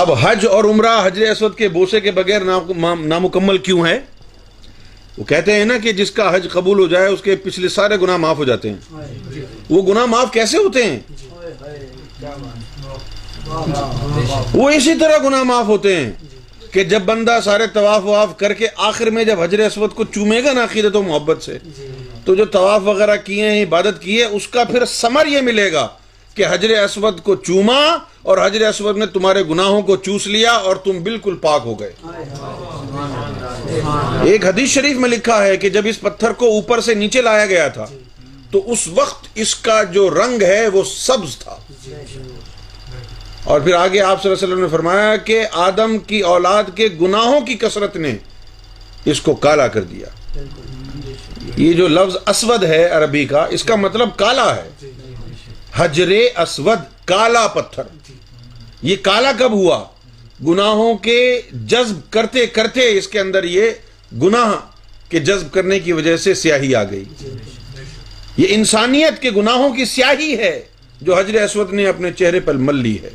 اب 0.01 0.11
حج 0.21 0.45
اور 0.55 0.63
عمرہ 0.71 0.95
حجر 1.05 1.29
اسود 1.29 1.55
کے 1.57 1.67
بوسے 1.75 1.99
کے 2.07 2.11
بغیر 2.21 2.45
نامکمل 3.09 3.57
کیوں 3.69 3.85
ہے 3.85 3.99
وہ 5.17 5.23
کہتے 5.33 5.55
ہیں 5.59 5.65
نا 5.75 5.77
کہ 5.83 5.91
جس 6.03 6.11
کا 6.19 6.33
حج 6.35 6.47
قبول 6.53 6.79
ہو 6.79 6.87
جائے 6.97 7.07
اس 7.13 7.21
کے 7.29 7.35
پچھلے 7.43 7.69
سارے 7.77 7.97
گناہ 8.07 8.17
معاف 8.27 8.37
ہو 8.37 8.45
جاتے 8.53 8.69
ہیں 8.69 9.45
وہ 9.69 9.85
گناہ 9.93 10.05
معاف 10.15 10.31
کیسے 10.41 10.63
ہوتے 10.65 10.83
ہیں 10.89 10.99
وہ 14.53 14.69
اسی 14.69 14.97
طرح 15.05 15.27
گناہ 15.27 15.43
معاف 15.53 15.65
ہوتے 15.77 15.95
ہیں 15.95 16.11
کہ 16.73 16.83
جب 16.91 17.01
بندہ 17.05 17.37
سارے 17.43 17.65
طواف 17.73 18.03
واف 18.03 18.29
کر 18.37 18.53
کے 18.59 18.67
آخر 18.85 19.09
میں 19.15 19.23
جب 19.25 19.39
حجر 19.41 19.59
اسود 19.65 19.91
کو 19.95 20.03
چومے 20.13 20.41
گا 20.43 20.51
نا 20.53 20.65
قید 20.71 20.95
و 20.95 21.01
محبت 21.03 21.43
سے 21.43 21.57
جی۔ 21.63 21.87
تو 22.25 22.35
جو 22.35 22.45
طواف 22.55 22.81
وغیرہ 22.85 23.15
کیے 23.25 23.49
ہیں 23.49 23.63
عبادت 23.63 24.01
کی 24.01 24.17
ہے 24.19 24.23
اس 24.37 24.47
کا 24.55 24.63
پھر 24.71 24.85
سمر 24.93 25.27
یہ 25.31 25.41
ملے 25.49 25.71
گا 25.73 25.87
کہ 26.35 26.45
حجر 26.49 26.69
اسود 26.83 27.19
کو 27.23 27.35
چوما 27.47 27.77
اور 28.27 28.37
حجر 28.45 28.65
اسود 28.67 28.97
نے 28.97 29.05
تمہارے 29.19 29.43
گناہوں 29.49 29.81
کو 29.89 29.95
چوس 30.07 30.27
لیا 30.35 30.51
اور 30.67 30.75
تم 30.85 31.01
بالکل 31.03 31.35
پاک 31.41 31.61
ہو 31.65 31.73
گئے 31.79 31.91
ایک 34.31 34.45
حدیث 34.45 34.69
شریف 34.73 34.97
میں 35.03 35.09
لکھا 35.09 35.41
ہے 35.45 35.55
کہ 35.63 35.69
جب 35.77 35.87
اس 35.89 35.99
پتھر 36.07 36.33
کو 36.41 36.49
اوپر 36.55 36.81
سے 36.87 36.93
نیچے 37.03 37.21
لایا 37.29 37.45
گیا 37.53 37.67
تھا 37.77 37.85
تو 38.51 38.61
اس 38.71 38.87
وقت 39.01 39.27
اس 39.43 39.55
کا 39.67 39.81
جو 39.93 40.09
رنگ 40.19 40.41
ہے 40.51 40.67
وہ 40.73 40.83
سبز 40.97 41.37
تھا 41.43 41.57
جی۔ 41.85 42.27
اور 43.45 43.61
پھر 43.61 43.73
آگے 43.75 43.99
آپ 44.01 44.21
صلی 44.21 44.31
اللہ 44.31 44.43
علیہ 44.43 44.53
وسلم 44.53 44.61
نے 44.63 44.67
فرمایا 44.71 45.15
کہ 45.25 45.43
آدم 45.67 45.97
کی 46.07 46.19
اولاد 46.33 46.63
کے 46.75 46.87
گناہوں 47.01 47.39
کی 47.45 47.53
کثرت 47.63 47.95
نے 48.05 48.15
اس 49.11 49.21
کو 49.21 49.33
کالا 49.45 49.67
کر 49.73 49.83
دیا 49.83 50.07
یہ 51.57 51.73
جو 51.77 51.87
لفظ 51.87 52.15
اسود 52.33 52.63
ہے 52.63 52.83
عربی 52.97 53.25
کا 53.31 53.43
اس 53.57 53.63
کا 53.63 53.75
مطلب 53.75 54.15
کالا 54.17 54.47
ہے 54.55 54.91
حجر 55.75 56.11
اسود 56.43 56.85
کالا 57.07 57.45
پتھر 57.55 58.11
یہ 58.91 58.95
کالا 59.03 59.31
کب 59.39 59.51
ہوا 59.53 59.83
گناہوں 60.47 60.93
کے 61.07 61.19
جذب 61.73 61.99
کرتے 62.13 62.45
کرتے 62.57 62.89
اس 62.97 63.07
کے 63.07 63.19
اندر 63.19 63.43
یہ 63.43 63.69
گناہ 64.21 64.53
کے 65.09 65.19
جذب 65.29 65.51
کرنے 65.53 65.79
کی 65.79 65.91
وجہ 65.93 66.15
سے 66.23 66.33
سیاہی 66.33 66.73
آ 66.75 66.83
گئی 66.91 67.03
یہ 68.37 68.55
انسانیت 68.55 69.21
کے 69.21 69.31
گناہوں 69.31 69.73
کی 69.73 69.85
سیاہی 69.85 70.37
ہے 70.37 70.59
جو 71.05 71.15
حجر 71.19 71.35
اسود 71.41 71.71
نے 71.73 71.85
اپنے 71.87 72.11
چہرے 72.17 72.39
پر 72.47 72.55
مل 72.67 72.75
لی 72.83 72.97
ہے 73.03 73.09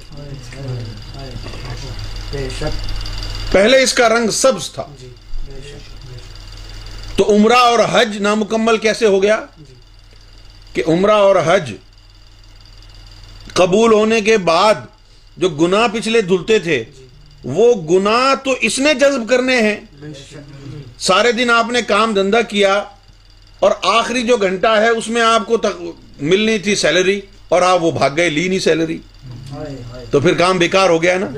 پہلے 3.52 3.82
اس 3.82 3.94
کا 4.00 4.08
رنگ 4.08 4.30
سبز 4.38 4.70
تھا 4.72 4.84
تو 7.16 7.28
عمرہ 7.34 7.58
اور 7.68 7.78
حج 7.92 8.16
نامکمل 8.28 8.76
کیسے 8.86 9.06
ہو 9.14 9.22
گیا 9.22 9.38
کہ 10.72 10.82
عمرہ 10.94 11.14
اور 11.28 11.36
حج 11.46 11.72
قبول 13.62 13.92
ہونے 13.92 14.20
کے 14.30 14.36
بعد 14.50 14.84
جو 15.44 15.48
گناہ 15.62 15.86
پچھلے 15.92 16.20
دھلتے 16.28 16.58
تھے 16.68 16.82
وہ 17.56 17.72
گناہ 17.90 18.34
تو 18.44 18.54
اس 18.68 18.78
نے 18.86 18.94
جذب 19.00 19.28
کرنے 19.30 19.56
ہیں 19.68 19.76
سارے 21.08 21.32
دن 21.40 21.50
آپ 21.56 21.70
نے 21.76 21.82
کام 21.88 22.14
دھندہ 22.14 22.40
کیا 22.48 22.74
اور 23.66 23.72
آخری 23.96 24.22
جو 24.26 24.36
گھنٹہ 24.46 24.74
ہے 24.82 24.88
اس 25.00 25.08
میں 25.16 25.22
آپ 25.22 25.46
کو 25.46 25.56
ملنی 26.34 26.58
تھی 26.68 26.74
سیلری 26.84 27.20
اور 27.48 27.62
آپ 27.62 27.76
ہاں، 27.82 27.90
وہ 28.02 28.08
گئے 28.16 28.28
لی 28.30 28.46
نہیں 28.48 28.58
سیلری 28.58 28.98
تو 30.10 30.20
پھر 30.20 30.34
کام 30.38 30.58
بیکار 30.58 30.90
ہو 30.90 31.02
گیا 31.02 31.16
نا 31.18 31.28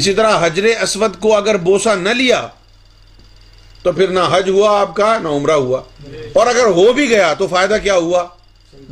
اسی 0.00 0.12
طرح 0.14 0.36
حجر 0.44 0.64
اسود 0.82 1.18
کو 1.20 1.34
اگر 1.36 1.56
بوسا 1.66 1.94
نہ 1.94 2.10
لیا 2.20 2.46
تو 3.82 3.92
پھر 3.92 4.08
نہ 4.10 4.20
حج 4.30 4.48
ہوا 4.48 4.78
آپ 4.80 4.94
کا 4.96 5.16
نہ 5.22 5.28
عمرہ 5.38 5.52
ہوا 5.66 5.80
اور 6.38 6.46
اگر 6.46 6.66
ہو 6.78 6.92
بھی 6.92 7.08
گیا 7.10 7.32
تو 7.38 7.46
فائدہ 7.46 7.76
کیا 7.82 7.94
ہوا 7.96 8.24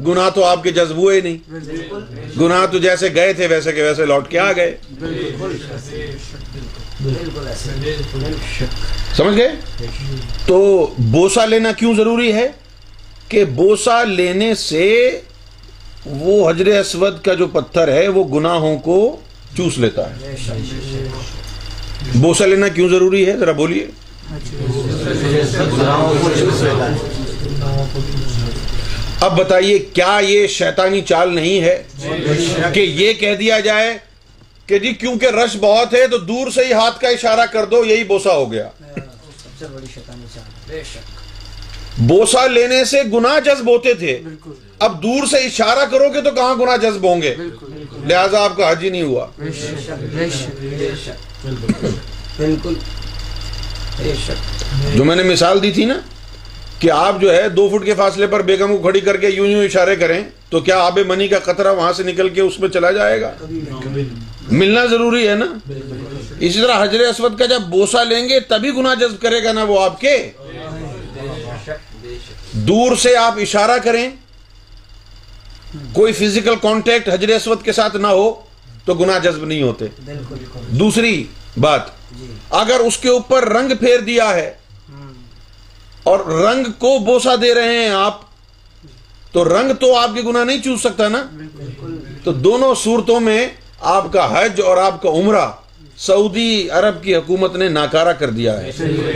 گناہ 0.07 0.29
تو 0.35 0.45
آپ 0.45 0.63
کے 0.63 0.73
جذب 0.73 0.97
ہوئے 0.97 1.21
نہیں 1.21 2.35
گناہ 2.41 2.65
تو 2.73 2.79
جیسے 2.87 3.09
گئے 3.15 3.33
تھے 3.39 3.47
ویسے 3.51 3.73
کہ 3.73 3.83
ویسے 3.83 4.05
لوٹ 4.07 4.29
کے 4.31 4.39
آ 4.41 4.51
گئے 4.57 4.77
سمجھ 9.17 9.37
گئے 9.37 9.49
تو 10.47 10.61
بوسا 11.11 11.45
لینا 11.47 11.73
کیوں 11.79 11.95
ضروری 11.97 12.33
ہے 12.33 12.47
کہ 13.29 13.45
بوسا 13.57 14.03
لینے 14.05 14.55
سے 14.69 14.89
وہ 16.05 16.49
حجر 16.49 16.67
اسود 16.79 17.21
کا 17.25 17.35
جو 17.41 17.47
پتھر 17.53 17.89
ہے 17.93 18.07
وہ 18.15 18.25
گناہوں 18.39 18.77
کو 18.85 19.01
چوس 19.57 19.77
لیتا 19.79 20.09
ہے 20.11 20.35
ہے 22.23 22.47
لینا 22.47 22.69
کیوں 22.75 22.89
ضروری 22.89 23.25
ذرا 23.41 23.53
بولیے 23.59 23.87
اب 29.25 29.39
بتائیے 29.39 29.79
کیا 29.95 30.19
یہ 30.29 30.47
شیطانی 30.59 31.01
چال 31.09 31.35
نہیں 31.35 31.63
ہے 31.63 32.71
کہ 32.75 32.81
یہ 32.81 33.13
کہہ 33.21 33.35
دیا 33.41 33.61
جائے 33.71 33.97
کہ 34.67 34.79
جی 34.79 34.93
کیونکہ 34.95 35.27
رش 35.45 35.57
بہت 35.61 35.95
ہے 35.95 36.07
تو 36.11 36.19
دور 36.19 36.51
سے 36.55 36.65
ہی 36.67 36.73
ہاتھ 36.73 37.01
کا 37.01 37.09
اشارہ 37.09 37.47
کر 37.53 37.65
دو 37.71 37.85
یہی 37.85 38.05
بوسا 38.05 38.35
ہو 38.37 38.51
گیا 38.53 38.69
بوسا 41.99 42.47
لینے 42.47 42.85
سے 42.91 43.03
گنا 43.13 43.39
جذب 43.45 43.69
ہوتے 43.71 43.93
تھے 43.95 44.19
اب 44.85 45.03
دور 45.03 45.27
سے 45.31 45.37
اشارہ 45.47 45.85
کرو 45.91 46.09
گے 46.15 46.21
تو 46.23 46.31
کہاں 46.35 46.55
گنا 46.61 46.77
جذب 46.89 47.05
ہوں 47.09 47.23
گے 47.23 47.35
لہذا 48.07 48.43
آپ 48.45 48.57
کا 48.57 48.71
ہی 48.83 48.89
نہیں 48.91 49.03
ہوا 49.03 49.27
جو 54.97 55.05
میں 55.05 55.17
نے 55.17 55.23
مثال 55.23 55.63
دی 55.63 55.71
تھی 55.73 55.85
نا 55.85 55.95
کہ 56.81 56.91
آپ 56.91 57.21
جو 57.21 57.33
ہے 57.35 57.49
دو 57.57 57.69
فٹ 57.73 57.85
کے 57.85 57.95
فاصلے 57.95 58.27
پر 58.27 58.43
بیگم 58.43 58.77
کو 58.77 58.83
کھڑی 58.83 59.01
کر 59.01 59.17
کے 59.21 59.29
یوں 59.31 59.47
یوں 59.47 59.65
اشارے 59.65 59.97
کریں 59.97 60.23
تو 60.51 60.61
کیا 60.61 60.79
آب 60.85 60.99
منی 61.09 61.27
کا 61.29 61.39
قطرہ 61.45 61.73
وہاں 61.75 61.93
سے 61.97 62.03
نکل 62.03 62.29
کے 62.29 62.41
اس 62.41 62.59
میں 62.61 62.69
چلا 62.69 62.91
جائے 62.93 63.21
گا 63.21 63.31
ملنا 64.51 64.85
ضروری 64.91 65.27
ہے 65.29 65.35
نا 65.35 65.47
اسی 66.39 66.61
طرح 66.61 66.83
حجر 66.85 67.01
اسود 67.09 67.39
کا 67.39 67.47
جب 67.53 67.63
بوسا 67.71 68.03
لیں 68.05 68.29
گے 68.29 68.41
تبھی 68.49 68.71
گنا 68.79 68.95
جذب 69.01 69.21
کرے 69.23 69.43
گا 69.45 69.53
نا 69.53 69.63
وہ 69.69 69.81
آپ 69.83 70.01
کے 70.01 70.17
دور 72.55 72.97
سے 73.03 73.15
آپ 73.17 73.39
اشارہ 73.43 73.77
کریں 73.85 74.09
کوئی 75.93 76.13
فزیکل 76.13 76.57
کانٹیکٹ 76.63 77.09
حجر 77.09 77.29
اسود 77.35 77.63
کے 77.65 77.73
ساتھ 77.73 77.97
نہ 77.97 78.07
ہو 78.07 78.33
تو 78.85 78.95
گناہ 78.95 79.19
جذب 79.23 79.45
نہیں 79.45 79.63
ہوتے 79.63 79.87
دوسری 80.79 81.23
بات 81.61 81.87
جی۔ 82.19 82.27
اگر 82.61 82.81
اس 82.87 82.99
کے 82.99 83.09
اوپر 83.09 83.49
رنگ 83.53 83.73
پھیر 83.81 84.01
دیا 84.07 84.29
ہے 84.35 84.53
اور 86.11 86.25
رنگ 86.43 86.71
کو 86.79 86.97
بوسا 87.07 87.35
دے 87.43 87.55
رہے 87.55 87.79
ہیں 87.79 87.89
آپ 87.95 88.21
تو 89.33 89.45
رنگ 89.49 89.73
تو 89.81 89.95
آپ 89.97 90.15
کے 90.15 90.23
گناہ 90.23 90.45
نہیں 90.45 90.63
چوز 90.63 90.81
سکتا 90.83 91.09
نا 91.09 91.23
تو 92.25 92.33
دونوں 92.33 92.75
صورتوں 92.83 93.21
میں 93.29 93.47
آپ 93.97 94.13
کا 94.13 94.27
حج 94.39 94.61
اور 94.65 94.77
آپ 94.77 95.01
کا 95.03 95.09
عمرہ 95.21 95.47
سعودی 96.07 96.69
عرب 96.79 97.03
کی 97.03 97.15
حکومت 97.15 97.57
نے 97.57 97.69
ناکارہ 97.69 98.13
کر 98.19 98.31
دیا 98.37 98.57
ہے 98.63 98.71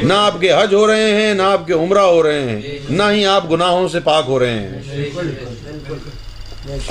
نہ 0.09 0.13
آپ 0.27 0.35
کے 0.41 0.53
حج 0.53 0.75
ہو 0.75 0.87
رہے 0.87 1.11
ہیں 1.17 1.33
نہ 1.35 1.43
آپ 1.43 1.67
کے 1.67 1.73
عمرہ 1.73 2.03
ہو 2.07 2.23
رہے 2.23 2.43
ہیں 2.49 2.77
نہ 2.99 3.03
ہی 3.13 3.25
آپ 3.27 3.51
گناہوں 3.53 3.89
سے 3.93 4.01
پاک 4.05 4.25
ہو 4.29 4.39
رہے 4.39 4.59
ہیں 4.59 5.09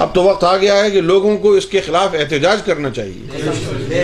اب 0.03 0.13
تو 0.15 0.23
وقت 0.23 0.43
آ 0.49 0.55
گیا 0.57 0.75
ہے 0.83 0.89
کہ 0.91 1.01
لوگوں 1.01 1.37
کو 1.45 1.51
اس 1.61 1.65
کے 1.75 1.81
خلاف 1.85 2.15
احتجاج 2.19 2.61
کرنا 2.65 2.89
چاہیے 2.95 4.01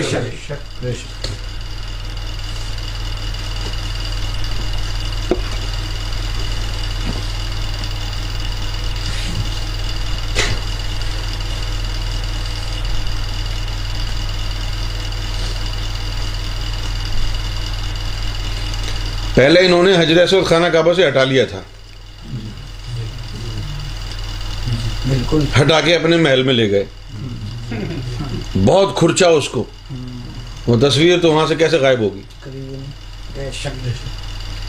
پہلے 19.36 19.60
انہوں 19.66 19.84
نے 19.84 19.92
حجر 19.98 20.18
اسود 20.22 20.46
خانہ 20.46 20.66
کعبہ 20.74 20.94
سے 20.94 21.08
ہٹا 21.08 21.24
لیا 21.24 21.44
تھا 21.50 21.62
ہٹا 25.62 25.80
کے 25.82 25.96
اپنے 25.96 26.18
محل 26.18 26.44
میں 26.44 26.54
لے 26.54 26.70
گئے 26.72 26.86
بہت 28.66 28.96
کھرچا 28.98 29.28
اس 29.40 29.48
کو 29.50 29.64
وہ 30.68 30.76
تصویر 30.82 31.20
تو 31.22 31.32
وہاں 31.34 31.46
سے 31.48 31.56
کیسے 31.60 31.78
غائب 31.82 32.00
ہوگی 32.00 32.22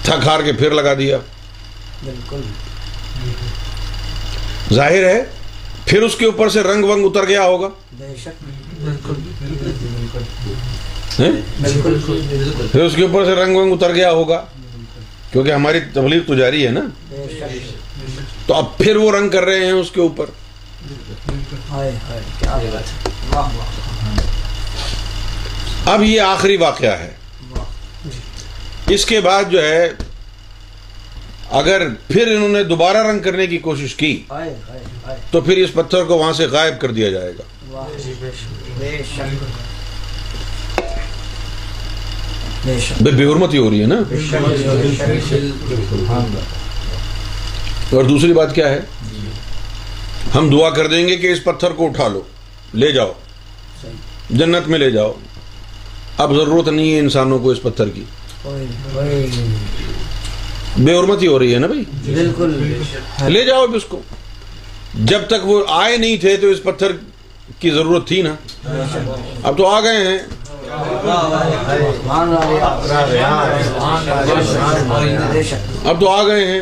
تھک 0.03 0.27
ہار 0.27 0.43
کے 0.45 0.53
پھر 0.59 0.71
لگا 0.81 0.95
دیا 0.99 1.19
بالکل 2.05 2.41
ظاہر 4.75 5.05
ہے 5.09 5.23
پھر 5.87 6.03
اس 6.03 6.15
کے 6.17 6.25
اوپر 6.27 6.49
سے 6.57 6.63
رنگ 6.63 6.85
ونگ 6.85 7.05
اتر 7.07 7.27
گیا 7.29 7.43
ہوگا 7.45 7.69
پھر 11.17 12.81
اس 12.81 12.95
کے 12.97 13.03
اوپر 13.03 13.25
سے 13.25 13.35
رنگ 13.35 13.57
ونگ 13.57 13.73
اتر 13.73 13.95
گیا 13.95 14.11
ہوگا 14.11 14.45
کیونکہ 15.33 15.51
ہماری 15.53 15.81
تبلیغ 15.95 16.21
تو 16.27 16.35
جاری 16.35 16.65
ہے 16.67 16.71
نا 16.71 16.81
تو 18.47 18.55
اب 18.55 18.77
پھر 18.79 18.97
وہ 18.97 19.11
رنگ 19.17 19.29
کر 19.31 19.45
رہے 19.45 19.65
ہیں 19.65 19.73
اس 19.73 19.91
کے 19.91 20.01
اوپر 20.01 20.31
اب 25.93 26.03
یہ 26.03 26.21
آخری 26.21 26.57
واقعہ 26.57 26.97
ہے 26.99 27.11
اس 28.95 29.05
کے 29.07 29.21
بعد 29.27 29.51
جو 29.51 29.63
ہے 29.63 29.89
اگر 31.61 31.83
پھر 32.09 32.35
انہوں 32.35 32.49
نے 32.57 32.63
دوبارہ 32.65 33.07
رنگ 33.07 33.21
کرنے 33.23 33.47
کی 33.47 33.59
کوشش 33.69 33.95
کی 34.03 34.13
تو 35.31 35.41
پھر 35.41 35.57
اس 35.65 35.73
پتھر 35.75 36.05
کو 36.09 36.19
وہاں 36.19 36.33
سے 36.43 36.47
غائب 36.57 36.81
کر 36.81 36.91
دیا 36.99 37.11
جائے 37.11 37.33
گا 37.39 37.81
بے 42.67 43.25
حرمتی 43.25 43.59
ہو 43.59 43.71
رہی 43.71 43.81
ہے 43.83 43.87
نا 43.87 44.01
اور 47.91 48.05
دوسری 48.05 48.33
بات 48.33 48.55
کیا 48.55 48.69
ہے 48.69 48.81
ہم 50.35 50.49
دعا 50.51 50.69
کر 50.77 50.87
دیں 50.89 51.07
گے 51.09 51.17
کہ 51.23 51.33
اس 51.33 51.43
پتھر 51.45 51.71
کو 51.77 51.87
اٹھا 51.87 52.07
لو 52.09 52.21
لے 52.83 52.91
جاؤ 52.93 53.13
جنت 54.39 54.69
میں 54.69 54.79
لے 54.79 54.91
جاؤ 54.91 55.13
اب 56.25 56.35
ضرورت 56.37 56.69
نہیں 56.69 56.93
ہے 56.93 56.99
انسانوں 57.01 57.39
کو 57.39 57.51
اس 57.51 57.63
پتھر 57.63 57.89
کی 57.95 58.05
بے 60.77 60.99
حرمتی 60.99 61.27
ہو 61.27 61.39
رہی 61.39 61.55
ہے 61.55 61.59
نا 61.59 61.67
بھائی 61.73 61.85
بالکل 62.13 62.57
لے 63.33 63.45
جاؤ 63.47 63.63
اب 63.63 63.75
اس 63.77 63.85
کو 63.89 64.01
جب 65.13 65.27
تک 65.29 65.47
وہ 65.49 65.63
آئے 65.81 65.97
نہیں 65.97 66.17
تھے 66.21 66.37
تو 66.43 66.49
اس 66.51 66.63
پتھر 66.63 66.93
کی 67.61 67.71
ضرورت 67.71 68.07
تھی 68.09 68.21
نا 68.23 68.35
اب 69.49 69.57
تو 69.59 69.67
آ 69.67 69.81
گئے 69.81 69.99
ہیں 70.07 70.19
اب 70.73 71.01
تو 76.01 76.15
ہیں 76.31 76.61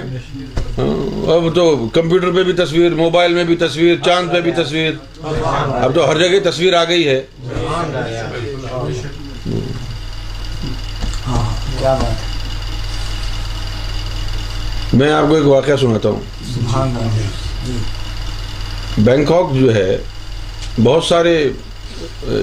ہاں، 0.79 0.87
اب 1.35 1.45
تو 1.55 1.65
کمپیوٹر 1.93 2.31
پہ 2.35 2.43
بھی 2.43 2.53
تصویر 2.65 2.95
موبائل 2.97 3.35
میں 3.35 3.45
بھی 3.45 3.57
تصویر 3.61 3.97
چاند 4.05 4.31
پہ 4.33 4.41
بھی 4.41 4.51
تصویر 4.57 4.93
اب 5.23 5.95
تو 5.95 6.09
ہر 6.11 6.19
جگہ 6.19 6.43
تصویر 6.51 6.75
آ 6.77 6.83
گئی 6.89 7.07
ہے 7.09 7.21
میں 14.93 15.11
آپ 15.13 15.25
کو 15.29 15.35
ایک 15.35 15.47
واقعہ 15.47 15.77
سناتا 15.81 16.09
ہوں 16.09 17.21
بینکاک 19.05 19.55
جو 19.55 19.75
ہے 19.75 19.97
بہت 20.85 21.05
سارے 21.05 21.37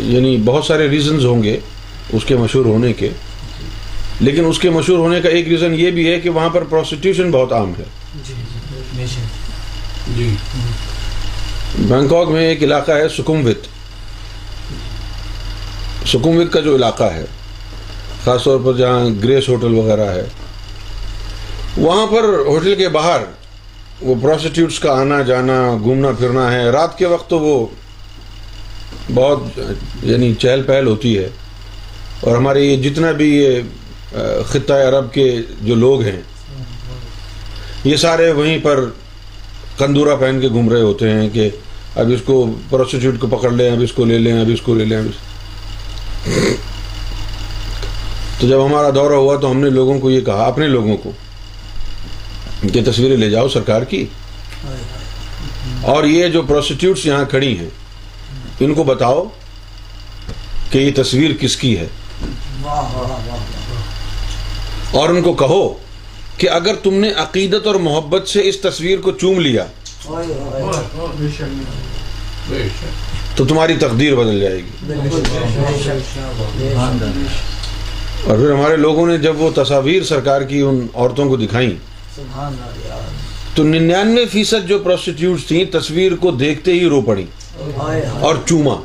یعنی 0.09 0.35
بہت 0.45 0.65
سارے 0.65 0.87
ریزنز 0.89 1.25
ہوں 1.25 1.43
گے 1.43 1.57
اس 2.17 2.25
کے 2.25 2.35
مشہور 2.37 2.65
ہونے 2.65 2.91
کے 2.99 3.09
لیکن 4.19 4.45
اس 4.45 4.59
کے 4.59 4.69
مشہور 4.69 4.99
ہونے 4.99 5.19
کا 5.21 5.29
ایک 5.29 5.47
ریزن 5.47 5.73
یہ 5.79 5.91
بھی 5.97 6.07
ہے 6.09 6.19
کہ 6.19 6.29
وہاں 6.37 6.49
پر 6.53 6.63
پروسٹیوشن 6.69 7.31
بہت 7.31 7.53
عام 7.53 7.71
ہے 7.79 7.83
جی، 8.27 8.33
جی، 8.95 9.05
جی۔ 10.17 10.35
بینکاک 11.89 12.27
میں 12.31 12.45
ایک 12.47 12.63
علاقہ 12.63 12.91
ہے 12.91 13.07
سکوموت 13.17 13.67
سکوموت 16.11 16.51
کا 16.53 16.59
جو 16.67 16.75
علاقہ 16.75 17.03
ہے 17.13 17.25
خاص 18.23 18.43
طور 18.43 18.59
پر 18.65 18.73
جہاں 18.77 19.05
گریس 19.23 19.49
ہوٹل 19.49 19.73
وغیرہ 19.77 20.09
ہے 20.15 20.27
وہاں 21.77 22.05
پر 22.11 22.23
ہوٹل 22.45 22.75
کے 22.75 22.89
باہر 22.89 23.21
وہ 24.01 24.15
پروسٹیوٹس 24.21 24.79
کا 24.79 24.99
آنا 25.01 25.21
جانا 25.27 25.57
گھومنا 25.83 26.11
پھرنا 26.19 26.51
ہے 26.51 26.63
رات 26.71 26.97
کے 26.97 27.05
وقت 27.07 27.29
تو 27.29 27.39
وہ 27.39 27.65
بہت 29.13 29.59
یعنی 30.03 30.33
چہل 30.41 30.61
پہل 30.67 30.87
ہوتی 30.87 31.17
ہے 31.17 31.27
اور 32.21 32.35
ہمارے 32.35 32.63
یہ 32.63 32.75
جتنا 32.83 33.11
بھی 33.19 33.29
یہ 33.35 33.61
خطہ 34.49 34.73
عرب 34.87 35.11
کے 35.13 35.23
جو 35.61 35.75
لوگ 35.75 36.01
ہیں 36.03 36.21
یہ 37.83 37.95
سارے 37.97 38.31
وہیں 38.31 38.57
پر 38.63 38.83
کندورا 39.79 40.15
پہن 40.19 40.39
کے 40.41 40.49
گھوم 40.49 40.69
رہے 40.69 40.81
ہوتے 40.81 41.09
ہیں 41.09 41.29
کہ 41.33 41.49
اب 42.01 42.11
اس 42.13 42.21
کو 42.25 42.45
پروسٹیٹیوٹ 42.69 43.19
کو 43.19 43.27
پکڑ 43.37 43.51
لیں 43.51 43.69
اب 43.71 43.81
اس 43.83 43.91
کو 43.93 44.05
لے 44.05 44.17
لیں 44.17 44.39
اب 44.39 44.49
اس 44.53 44.61
کو 44.61 44.75
لے 44.75 44.85
لیں 44.85 44.97
اب 44.97 45.05
اس 45.09 46.55
تو 48.39 48.47
جب 48.47 48.65
ہمارا 48.65 48.89
دورہ 48.95 49.13
ہوا 49.13 49.35
تو 49.41 49.51
ہم 49.51 49.59
نے 49.63 49.69
لوگوں 49.69 49.99
کو 49.99 50.11
یہ 50.11 50.21
کہا 50.25 50.45
اپنے 50.47 50.67
لوگوں 50.67 50.97
کو 51.03 51.11
کہ 52.73 52.81
تصویریں 52.85 53.17
لے 53.17 53.29
جاؤ 53.29 53.47
سرکار 53.49 53.81
کی 53.89 54.05
اور 55.93 56.03
یہ 56.03 56.27
جو 56.35 56.41
پروسٹیٹیوٹس 56.47 57.05
یہاں 57.05 57.23
کھڑی 57.29 57.57
ہیں 57.59 57.69
ان 58.65 58.73
کو 58.73 58.83
بتاؤ 58.83 59.23
کہ 60.71 60.77
یہ 60.77 60.91
تصویر 60.95 61.31
کس 61.39 61.55
کی 61.57 61.77
ہے 61.77 61.87
اور 64.99 65.09
ان 65.09 65.21
کو 65.23 65.33
کہو 65.41 65.59
کہ 66.37 66.49
اگر 66.49 66.75
تم 66.83 66.93
نے 66.99 67.11
عقیدت 67.25 67.67
اور 67.67 67.75
محبت 67.89 68.27
سے 68.27 68.47
اس 68.49 68.59
تصویر 68.61 68.99
کو 69.01 69.11
چوم 69.21 69.39
لیا 69.39 69.65
تو 73.35 73.45
تمہاری 73.45 73.75
تقدیر 73.79 74.15
بدل 74.15 74.39
جائے 74.41 74.57
گی 74.57 74.93
اور 78.23 78.37
پھر 78.37 78.51
ہمارے 78.51 78.75
لوگوں 78.77 79.07
نے 79.07 79.17
جب 79.27 79.41
وہ 79.41 79.49
تصاویر 79.63 80.03
سرکار 80.13 80.41
کی 80.51 80.61
ان 80.69 80.85
عورتوں 80.93 81.27
کو 81.29 81.37
دکھائیں 81.45 81.69
تو 83.55 83.63
ننانوے 83.63 84.25
فیصد 84.31 84.67
جو 84.69 84.79
پروسٹیٹیوٹس 84.79 85.45
تھیں 85.47 85.63
تصویر 85.79 86.15
کو 86.25 86.31
دیکھتے 86.45 86.73
ہی 86.79 86.85
رو 86.89 87.01
پڑیں 87.09 87.25
اور 87.79 88.35
چوما 88.45 88.75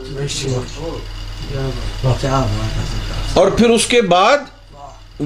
اور 3.41 3.49
پھر 3.57 3.71
اس 3.71 3.87
کے 3.87 4.01
بعد 4.15 4.51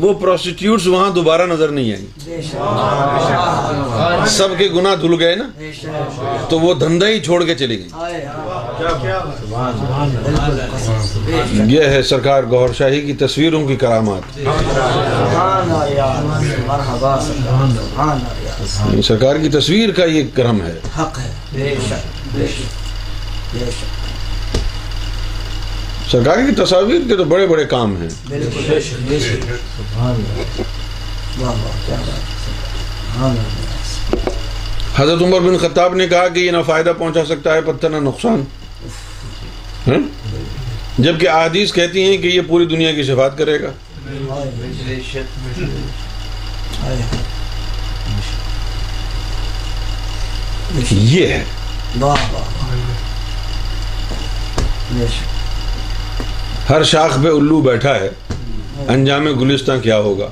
وہ 0.00 0.12
پروسٹیوٹس 0.20 0.86
وہاں 0.86 1.10
دوبارہ 1.14 1.46
نظر 1.50 1.68
نہیں 1.72 1.92
آئی 1.92 2.38
سب 4.30 4.48
کے 4.58 4.68
گناہ 4.74 4.94
دھل 5.00 5.14
گئے 5.20 5.34
نا 5.36 6.42
تو 6.48 6.58
وہ 6.60 6.72
دھندا 6.80 7.08
ہی 7.08 7.20
چھوڑ 7.28 7.42
کے 7.46 7.54
چلی 7.62 7.78
گئی 7.80 8.22
یہ 11.74 11.84
ہے 11.94 12.02
سرکار 12.10 12.42
گور 12.50 12.72
شاہی 12.78 13.00
کی 13.06 13.12
تصویروں 13.26 13.66
کی 13.68 13.76
کرامات 13.84 14.38
سرکار 19.06 19.36
کی 19.42 19.48
تصویر 19.58 19.90
کا 19.96 20.04
یہ 20.04 20.24
کرم 20.34 20.60
ہے 20.66 22.46
سرکاری 26.10 26.44
کی 26.46 26.54
تصاویر 26.64 27.08
کے 27.08 27.16
تو 27.16 27.24
بڑے 27.30 27.46
بڑے 27.46 27.64
کام 27.70 27.96
ہیں 28.00 28.08
حضرت 34.96 35.22
عمر 35.22 35.40
بن 35.48 35.56
خطاب 35.60 35.94
نے 35.94 36.06
کہا 36.08 36.28
کہ 36.28 36.38
یہ 36.38 36.50
نہ 36.50 36.56
فائدہ 36.66 36.92
پہنچا 36.98 37.24
سکتا 37.34 37.54
ہے 37.54 37.60
پتھر 37.66 37.90
نہ 37.90 37.96
نقصان 38.08 38.44
ہاں؟ 39.86 39.98
جبکہ 41.02 41.28
احادیث 41.28 41.72
کہتی 41.72 42.02
ہیں 42.10 42.16
کہ 42.22 42.26
یہ 42.26 42.40
پوری 42.48 42.66
دنیا 42.66 42.92
کی 42.94 43.02
شفاعت 43.10 43.36
کرے 43.38 43.60
گا 43.62 43.72
یہ 50.90 51.26
ہے 51.26 51.44
ہر 56.68 56.82
شاخ 56.84 57.16
پہ 57.22 57.28
الو 57.28 57.60
بیٹھا 57.60 57.94
ہے 58.00 58.08
انجام 58.92 59.26
گلستہ 59.40 59.72
کیا 59.82 59.98
ہوگا 60.06 60.28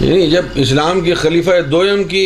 یعنی 0.00 0.30
جب 0.30 0.44
اسلام 0.64 1.00
کی 1.00 1.14
خلیفہ 1.14 1.60
دویم 1.70 2.02
کی 2.08 2.24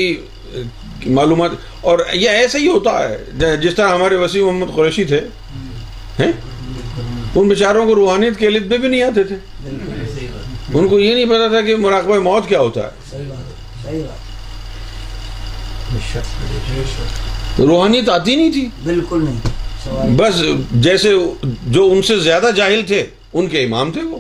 معلومات 1.16 1.51
اور 1.90 1.98
یہ 2.12 2.29
ایسا 2.31 2.59
ہی 2.59 2.68
ہوتا 2.68 2.98
ہے 3.09 3.57
جس 3.62 3.74
طرح 3.74 3.92
ہمارے 3.94 4.16
وسیع 4.16 4.44
محمد 4.51 4.74
قریشی 4.77 5.05
تھے 5.12 5.20
ان 6.22 7.48
بیچاروں 7.48 7.87
کو 7.87 7.94
روحانیت 7.94 8.38
کے 8.38 8.51
لط 8.51 8.70
پہ 8.70 8.77
بھی 8.79 8.88
نہیں 8.88 9.03
آتے 9.03 9.24
تھے 9.24 9.37
ان 10.74 10.88
کو 10.88 10.98
یہ 10.98 11.14
نہیں 11.14 11.24
پتا 11.35 11.48
تھا 11.53 11.61
کہ 11.66 11.77
مراقبہ 11.87 12.18
موت 12.29 12.48
کیا 12.48 12.61
ہوتا 12.61 12.87
ہے 12.88 14.07
روحانیت 17.66 18.08
آتی 18.08 18.34
نہیں 18.36 18.50
تھی 18.52 18.66
بالکل 18.82 19.24
نہیں 19.24 20.16
بس 20.16 20.42
جیسے 20.82 21.12
جو 21.72 21.88
ان 21.92 22.02
سے 22.08 22.18
زیادہ 22.20 22.50
جاہل 22.56 22.82
تھے 22.86 23.04
ان 23.32 23.46
کے 23.48 23.62
امام 23.64 23.90
تھے 23.92 24.02
وہ 24.02 24.18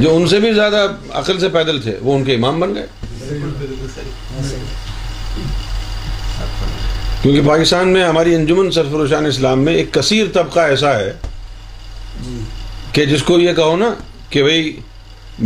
جو 0.00 0.14
ان 0.16 0.26
سے 0.28 0.40
بھی 0.40 0.52
زیادہ 0.52 0.86
عقل 1.20 1.38
سے 1.40 1.48
پیدل 1.52 1.80
تھے 1.82 1.96
وہ 2.02 2.14
ان 2.16 2.24
کے 2.24 2.34
امام 2.34 2.60
بن 2.60 2.74
گئے 2.74 2.86
کیونکہ 7.22 7.40
پاکستان 7.48 7.88
میں 7.92 8.04
ہماری 8.04 8.34
انجمن 8.34 8.70
سرفروشان 8.72 9.26
اسلام 9.26 9.64
میں 9.64 9.74
ایک 9.74 9.92
کثیر 9.94 10.26
طبقہ 10.34 10.60
ایسا 10.70 10.98
ہے 10.98 11.12
جی۔ 12.22 12.38
کہ 12.92 13.04
جس 13.06 13.22
کو 13.22 13.38
یہ 13.40 13.52
کہو 13.54 13.76
نا 13.76 13.92
کہ 14.30 14.42
بھائی 14.42 14.74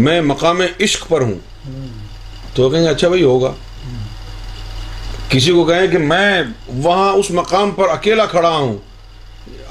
میں 0.06 0.20
مقام 0.30 0.60
عشق 0.84 1.08
پر 1.08 1.20
ہوں 1.22 1.38
تو 2.54 2.68
کہیں 2.70 2.82
گے 2.82 2.88
اچھا 2.88 3.08
بھائی 3.08 3.22
ہوگا 3.22 3.52
کسی 5.30 5.52
کو 5.52 5.64
کہیں 5.64 5.86
کہ 5.92 5.98
میں 5.98 6.42
وہاں 6.82 7.12
اس 7.18 7.30
مقام 7.30 7.70
پر 7.76 7.88
اکیلا 7.90 8.24
کھڑا 8.30 8.50
ہوں 8.56 8.76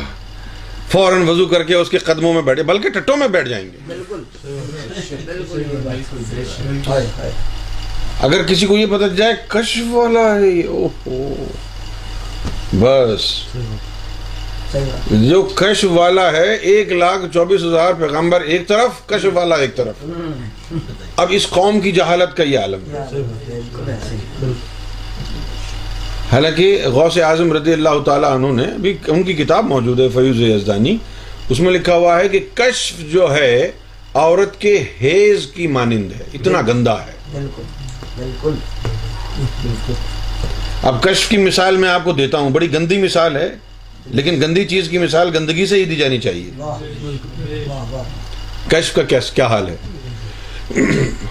فوراً 0.92 1.28
وضو 1.30 1.46
کر 1.54 1.64
کے 1.68 1.76
اس 1.76 1.90
کے 1.90 1.98
قدموں 2.08 2.34
میں 2.34 2.42
بیٹھے 2.48 2.64
بلکہ 2.64 2.90
ٹٹوں 3.00 3.16
میں 3.18 3.28
بیٹھ 3.36 3.48
جائیں 3.50 3.66
گے 3.72 3.94
اگر 8.28 8.44
کسی 8.48 8.66
کو 8.66 8.78
یہ 8.78 8.86
پتہ 8.92 9.14
جائے 9.18 9.34
کشف 9.50 9.94
والا 9.96 10.28
ہے 10.40 11.18
بس 12.80 13.26
جو 14.76 15.42
کشف 15.58 15.92
والا 15.92 16.32
ہے 16.32 16.54
ایک 16.70 16.92
لاکھ 16.92 17.26
چوبیس 17.34 17.64
ہزار 17.64 17.94
پیغمبر 18.00 18.42
ایک 18.42 18.68
طرف 18.68 19.06
کشف 19.08 19.30
والا 19.34 19.56
ایک 19.64 19.76
طرف 19.76 20.04
اب 21.22 21.32
اس 21.38 21.48
قوم 21.50 21.80
کی 21.80 21.92
جہالت 21.98 22.36
کا 22.38 22.44
یہ 22.44 22.60
عالم 22.60 22.92
ہے 22.92 23.22
حالانکہ 26.32 26.68
غوث 26.94 27.18
اعظم 27.26 27.52
رضی 27.54 27.74
اللہ 27.74 28.00
تعالیٰ 28.06 28.32
عنہ 28.36 28.48
نے 28.62 28.66
بھی 28.82 28.96
ان 29.16 29.24
کی 29.24 29.34
کتاب 29.44 29.66
موجود 29.66 30.00
ہے 30.00 30.08
فیوز 30.14 30.40
یزدانی 30.42 30.96
اس 31.50 31.60
میں 31.60 31.72
لکھا 31.72 31.96
ہوا 31.96 32.18
ہے 32.20 32.28
کہ 32.30 32.40
کشف 32.60 33.00
جو 33.12 33.34
ہے 33.34 33.56
عورت 34.22 34.60
کے 34.62 34.76
ہیز 35.02 35.46
کی 35.54 35.68
مانند 35.78 36.12
ہے 36.20 36.24
اتنا 36.40 36.62
گندا 36.68 36.96
ہے 37.06 37.14
بالکل 37.34 37.64
بالکل 38.18 38.54
اب 40.88 41.02
کشف 41.04 41.30
کی 41.30 41.38
مثال 41.38 41.78
میں 41.78 41.90
آپ 41.90 42.04
کو 42.04 42.12
دیتا 42.14 42.38
ہوں 42.38 42.50
بڑی 42.58 42.72
گندی 42.74 42.98
مثال 43.02 43.36
ہے 43.38 43.48
لیکن 44.12 44.40
گندی 44.42 44.64
چیز 44.68 44.90
کی 44.90 44.98
مثال 44.98 45.30
گندگی 45.38 45.66
سے 45.66 45.76
ہی 45.80 45.84
دی 45.86 45.96
جانی 45.96 46.18
چاہیے 46.22 46.50
کا 48.94 49.04
کیا 49.36 49.48
حال 49.48 49.68
ہے 49.68 49.76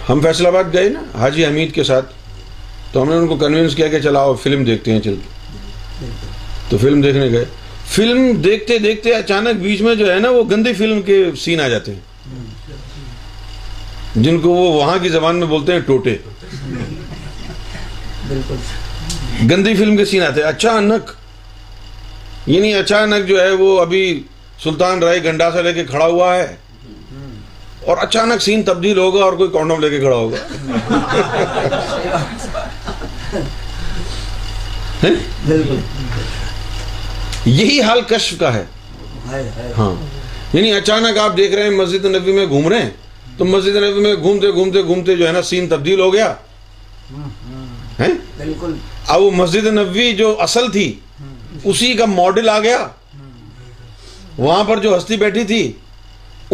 ہم 0.09 0.19
فیصل 0.23 0.45
آباد 0.47 0.73
گئے 0.73 0.89
نا 0.89 0.99
حاجی 1.19 1.45
حمید 1.45 1.73
کے 1.75 1.83
ساتھ 1.83 2.11
تو 2.91 3.01
ہم 3.01 3.09
نے 3.09 3.15
ان 3.17 3.27
کو 3.27 3.35
کنوینس 3.45 3.75
کیا 3.75 3.87
کہ 3.87 3.99
فلم 4.43 4.65
فلم 6.71 7.01
فلم 7.95 8.21
دیکھتے 8.41 8.77
دیکھتے 8.77 8.77
دیکھتے 8.77 8.77
ہیں 8.77 8.77
تو 8.77 8.77
دیکھنے 8.87 8.99
گئے 9.03 9.13
اچانک 9.13 9.61
بیچ 9.63 9.81
میں 9.81 9.93
جو 9.95 10.11
ہے 10.13 10.19
نا 10.19 10.29
وہ 10.31 10.43
گندی 10.51 10.73
فلم 10.73 11.01
کے 11.07 11.23
سین 11.43 11.61
آ 11.61 11.67
جاتے 11.67 11.93
ہیں 11.93 12.43
جن 14.23 14.39
کو 14.39 14.49
وہ 14.49 14.71
وہاں 14.73 14.97
کی 15.01 15.09
زبان 15.09 15.39
میں 15.39 15.47
بولتے 15.47 15.73
ہیں 15.73 15.79
ٹوٹے 15.85 16.15
گندی 19.49 19.73
فلم 19.75 19.97
کے 19.97 20.05
سین 20.05 20.23
آتے 20.23 20.41
ہیں 20.41 20.47
اچانک 20.47 21.11
یعنی 22.47 22.73
اچانک 22.75 23.27
جو 23.27 23.39
ہے 23.41 23.51
وہ 23.59 23.79
ابھی 23.81 23.99
سلطان 24.63 25.03
رائے 25.03 25.23
گنڈا 25.23 25.49
سے 25.51 25.61
لے 25.63 25.73
کے 25.73 25.83
کھڑا 25.85 26.05
ہوا 26.05 26.35
ہے 26.35 26.55
اور 27.91 27.97
اچانک 28.01 28.41
سین 28.41 28.61
تبدیل 28.63 28.97
ہوگا 28.97 29.23
اور 29.23 29.33
کوئی 29.37 29.49
کون 29.49 29.71
لے 29.81 29.89
کے 29.89 29.99
کھڑا 29.99 30.15
ہوگا 30.15 30.37
یہی 37.45 37.81
حال 37.81 38.01
کشف 38.07 38.39
کا 38.39 38.53
ہے 38.53 38.63
ہاں 39.77 39.93
یعنی 40.55 40.71
اچانک 40.73 41.17
آپ 41.17 41.37
دیکھ 41.37 41.53
رہے 41.55 41.63
ہیں 41.63 41.75
مسجد 41.77 42.05
نبی 42.15 42.31
میں 42.31 42.45
گھوم 42.45 42.67
رہے 42.69 42.81
ہیں 42.81 42.89
تو 43.37 43.45
مسجد 43.45 43.75
نبی 43.83 44.01
میں 44.01 44.13
گھومتے 44.15 44.51
گھومتے 44.51 44.81
گھومتے 44.83 45.15
جو 45.15 45.27
ہے 45.27 45.31
نا 45.33 45.41
سین 45.51 45.67
تبدیل 45.67 45.99
ہو 45.99 46.11
گیا 46.13 46.33
بالکل 47.99 48.73
اب 49.13 49.21
وہ 49.21 49.31
مسجد 49.35 49.65
نبی 49.77 50.11
جو 50.15 50.35
اصل 50.41 50.71
تھی 50.71 50.87
اسی 51.69 51.93
کا 51.97 52.05
ماڈل 52.05 52.49
آ 52.49 52.57
گیا 52.59 52.87
وہاں 54.37 54.63
پر 54.67 54.79
جو 54.83 54.95
ہستی 54.97 55.15
بیٹھی 55.17 55.43
تھی 55.51 55.61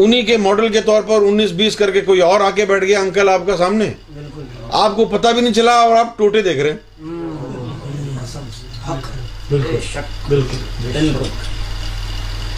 انہی 0.03 0.21
کے 0.25 0.35
ماڈل 0.37 0.69
کے 0.73 0.81
طور 0.85 1.01
پر 1.07 1.21
انیس 1.27 1.51
بیس 1.61 1.75
کر 1.75 1.91
کے 1.91 2.01
کوئی 2.09 2.19
اور 2.21 2.41
آ 2.41 2.49
کے 2.55 2.65
بیٹھ 2.65 2.83
گیا 2.83 2.99
انکل 2.99 3.29
آپ 3.29 3.45
کا 3.47 3.55
سامنے 3.57 3.87
آپ 4.81 4.95
کو 4.95 5.05
پتا 5.17 5.31
بھی 5.31 5.41
نہیں 5.41 5.53
چلا 5.53 5.73
اور 5.81 5.95
آپ 5.97 6.17
ٹوٹے 6.17 6.41
دیکھ 6.41 6.59
رہے 6.65 6.73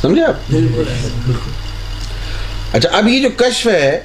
سمجھے 0.04 0.24
آپ 0.26 0.36
اچھا 2.76 2.90
اب 2.98 3.08
یہ 3.08 3.20
جو 3.22 3.30
کشف 3.38 3.68
ہے 3.68 4.00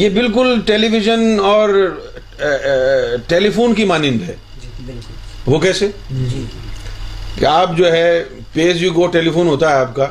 یہ 0.00 0.08
بالکل 0.16 0.54
ٹیلی 0.66 0.88
ویژن 0.88 1.38
اور 1.52 1.68
ٹیلی 3.28 3.50
فون 3.54 3.74
کی 3.74 3.84
مانند 3.84 4.22
ہے 4.28 4.34
جی، 4.86 4.92
وہ 5.46 5.58
کیسے 5.66 5.88
جی۔ 6.10 6.44
کہ 7.40 7.44
آپ 7.46 7.76
جو 7.76 7.90
ہے 7.92 8.22
پیز 8.52 8.82
یو 8.82 8.92
گو 8.94 9.06
جی 9.06 9.12
ٹیلی 9.12 9.30
فون 9.34 9.46
ہوتا 9.48 9.68
ہے 9.70 9.74
آپ 9.80 9.94
کا 9.96 10.06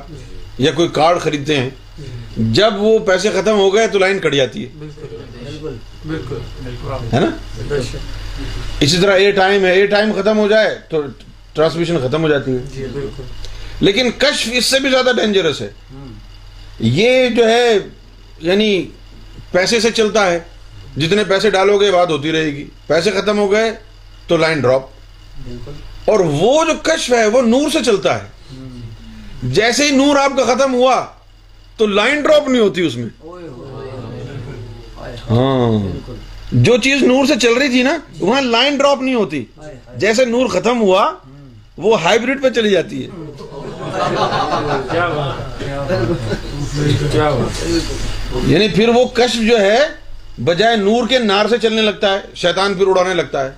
یا 0.66 0.72
کوئی 0.76 0.88
کارڈ 0.94 1.20
خریدتے 1.22 1.58
ہیں 1.60 2.44
جب 2.60 2.80
وہ 2.86 2.98
پیسے 3.06 3.30
ختم 3.34 3.58
ہو 3.58 3.74
گئے 3.74 3.88
تو 3.94 4.00
لائن 4.00 4.20
کٹ 4.20 4.36
جاتی 4.36 4.66
ہے 4.66 4.88
ہے 7.14 7.20
نا 7.20 7.30
اسی 8.86 8.98
طرح 9.02 9.14
اے 9.20 9.30
ٹائم 9.40 9.66
ہے 9.66 9.72
اے 9.74 9.86
ٹائم 9.94 10.12
ختم 10.20 10.38
ہو 10.40 10.48
جائے 10.50 10.76
تو 10.90 11.02
ٹرانسمیشن 11.54 11.98
ختم 12.08 12.24
ہو 12.24 12.30
جاتی 12.30 12.52
ہے 12.56 12.62
جی، 12.76 12.86
لیکن 13.88 14.10
کشف 14.24 14.50
اس 14.62 14.66
سے 14.72 14.80
بھی 14.82 14.90
زیادہ 14.90 15.12
ڈینجرس 15.16 15.62
ہے 15.62 15.70
یہ 16.96 17.28
جو 17.36 17.48
ہے 17.50 17.78
یعنی 18.48 18.70
پیسے 19.52 19.80
سے 19.86 19.92
چلتا 20.02 20.26
ہے 20.32 20.40
جتنے 21.02 21.24
پیسے 21.30 21.50
ڈالو 21.58 21.78
گے 21.82 21.92
بات 21.92 22.10
ہوتی 22.16 22.32
رہے 22.38 22.50
گی 22.56 22.66
پیسے 22.88 23.12
ختم 23.20 23.38
ہو 23.40 23.52
گئے 23.52 23.72
تو 24.28 24.38
لائن 24.46 24.62
ڈراپ 24.62 24.90
بالکل 25.44 25.72
اور 26.12 26.20
وہ 26.28 26.52
جو 26.68 26.74
کشف 26.84 27.14
ہے 27.14 27.26
وہ 27.34 27.40
نور 27.48 27.70
سے 27.74 27.80
چلتا 27.86 28.12
ہے 28.22 28.60
جیسے 29.58 29.86
ہی 29.90 29.92
نور 29.98 30.16
آپ 30.22 30.38
کا 30.38 30.46
ختم 30.54 30.72
ہوا 30.74 30.96
تو 31.78 31.84
لائن 32.00 32.22
ڈراپ 32.24 32.46
نہیں 32.48 32.62
ہوتی 32.62 32.78
اس 32.88 32.96
میں 32.96 33.10
ہاں۔ 35.30 35.68
جو 36.68 36.74
چیز 36.88 37.04
نور 37.12 37.24
سے 37.32 37.36
چل 37.42 37.54
رہی 37.60 37.70
تھی 37.76 37.82
نا 37.90 37.96
وہاں 38.20 38.42
لائن 38.56 38.74
نہیں 39.02 39.16
ہوتی 39.20 39.42
جیسے 40.06 40.26
نور 40.32 40.46
ختم 40.56 40.78
ہوا 40.82 41.04
وہ 41.86 41.92
ہائیبریڈ 42.04 42.38
پہ 42.44 42.50
چلی 42.58 42.72
جاتی 42.72 42.98
ہے 43.04 43.10
یعنی 48.56 48.68
پھر 48.76 48.88
وہ 49.00 49.04
کشف 49.22 49.42
جو 49.50 49.58
ہے 49.68 49.80
بجائے 50.52 50.76
نور 50.90 51.02
کے 51.10 51.18
نار 51.32 51.46
سے 51.54 51.58
چلنے 51.68 51.82
لگتا 51.90 52.08
ہے 52.14 52.20
شیطان 52.48 52.70
پھر 52.82 52.88
اڑانے 52.94 53.14
لگتا 53.24 53.40
ہے 53.46 53.52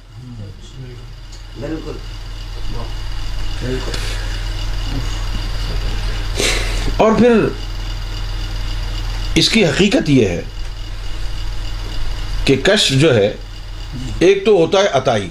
بالکل 1.59 1.95
اور 6.97 7.12
پھر 7.20 7.45
اس 9.39 9.49
کی 9.49 9.64
حقیقت 9.66 10.09
یہ 10.09 10.28
ہے 10.30 10.41
کہ 12.45 12.55
کش 12.66 12.88
جو 13.01 13.14
ہے 13.16 13.32
ایک 14.28 14.43
تو 14.45 14.55
ہوتا 14.57 14.80
ہے 14.84 14.88
اتائی 14.97 15.30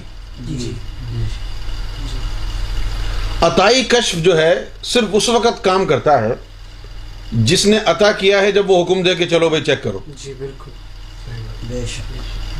اتائی 3.47 3.83
کشف 3.89 4.17
جو 4.25 4.37
ہے 4.37 4.53
صرف 4.85 5.15
اس 5.19 5.27
وقت 5.29 5.63
کام 5.63 5.85
کرتا 5.85 6.19
ہے 6.21 6.31
جس 7.51 7.65
نے 7.65 7.77
اتا 7.93 8.11
کیا 8.19 8.41
ہے 8.41 8.51
جب 8.51 8.69
وہ 8.71 8.81
حکم 8.83 9.01
دے 9.03 9.15
کہ 9.15 9.25
چلو 9.29 9.49
بھائی 9.49 9.63
چیک 9.63 9.81
کرو 9.83 9.99
جی، 10.23 10.33
بالکل 10.37 11.71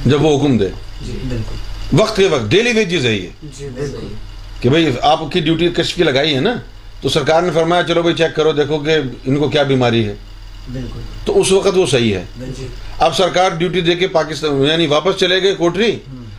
جب 0.09 0.23
وہ 0.25 0.35
حکم 0.37 0.57
دے 0.57 0.67
جی 1.01 1.17
بالکل 1.29 1.99
وقت 2.01 2.15
کے 2.17 2.27
وقت 2.31 2.49
ڈیلی 2.51 2.71
ویج 2.75 2.93
ہے 3.05 3.15
جی، 3.57 3.69
بالکل 3.75 4.13
کہ 4.61 4.69
بھائی 4.69 4.89
آپ 5.09 5.19
کی 5.31 5.39
ڈیوٹی 5.41 5.67
کش 5.75 5.93
کی 5.93 6.03
لگائی 6.03 6.35
ہے 6.35 6.39
نا 6.39 6.53
تو 7.01 7.09
سرکار 7.09 7.43
نے 7.43 7.51
فرمایا 7.53 7.83
چلو 7.87 8.11
چیک 8.17 8.35
کرو 8.35 8.51
دیکھو 8.53 8.77
کہ 8.79 8.95
ان 9.25 9.37
کو 9.39 9.47
کیا 9.49 9.63
بیماری 9.71 10.05
ہے 10.07 10.79
تو 11.25 11.39
اس 11.39 11.51
وقت 11.51 11.77
وہ 11.77 11.85
صحیح 11.93 12.15
ہے 12.15 12.47
جی۔ 12.57 12.67
اب 13.05 13.15
سرکار 13.17 13.51
ڈیوٹی 13.59 13.81
دے 13.87 13.95
کے 14.01 14.07
پاکستان 14.17 14.61
یعنی 14.65 14.85
واپس 14.87 15.15
چلے 15.19 15.41
گئے 15.43 15.53
کوٹری 15.57 15.91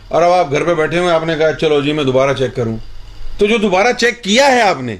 اور 0.07 0.21
اب 0.21 0.31
آپ 0.31 0.51
گھر 0.51 0.63
پہ 0.65 0.73
بیٹھے 0.73 0.99
ہوئے 0.99 1.11
آپ 1.13 1.23
نے 1.27 1.35
کہا 1.39 1.51
چلو 1.61 1.79
جی 1.87 1.93
میں 1.97 2.03
دوبارہ 2.03 2.33
چیک 2.39 2.55
کروں 2.55 2.77
تو 3.39 3.45
جو 3.47 3.57
دوبارہ 3.65 3.91
چیک 3.99 4.23
کیا 4.23 4.45
ہے 4.51 4.61
آپ 4.61 4.81
نے 4.89 4.95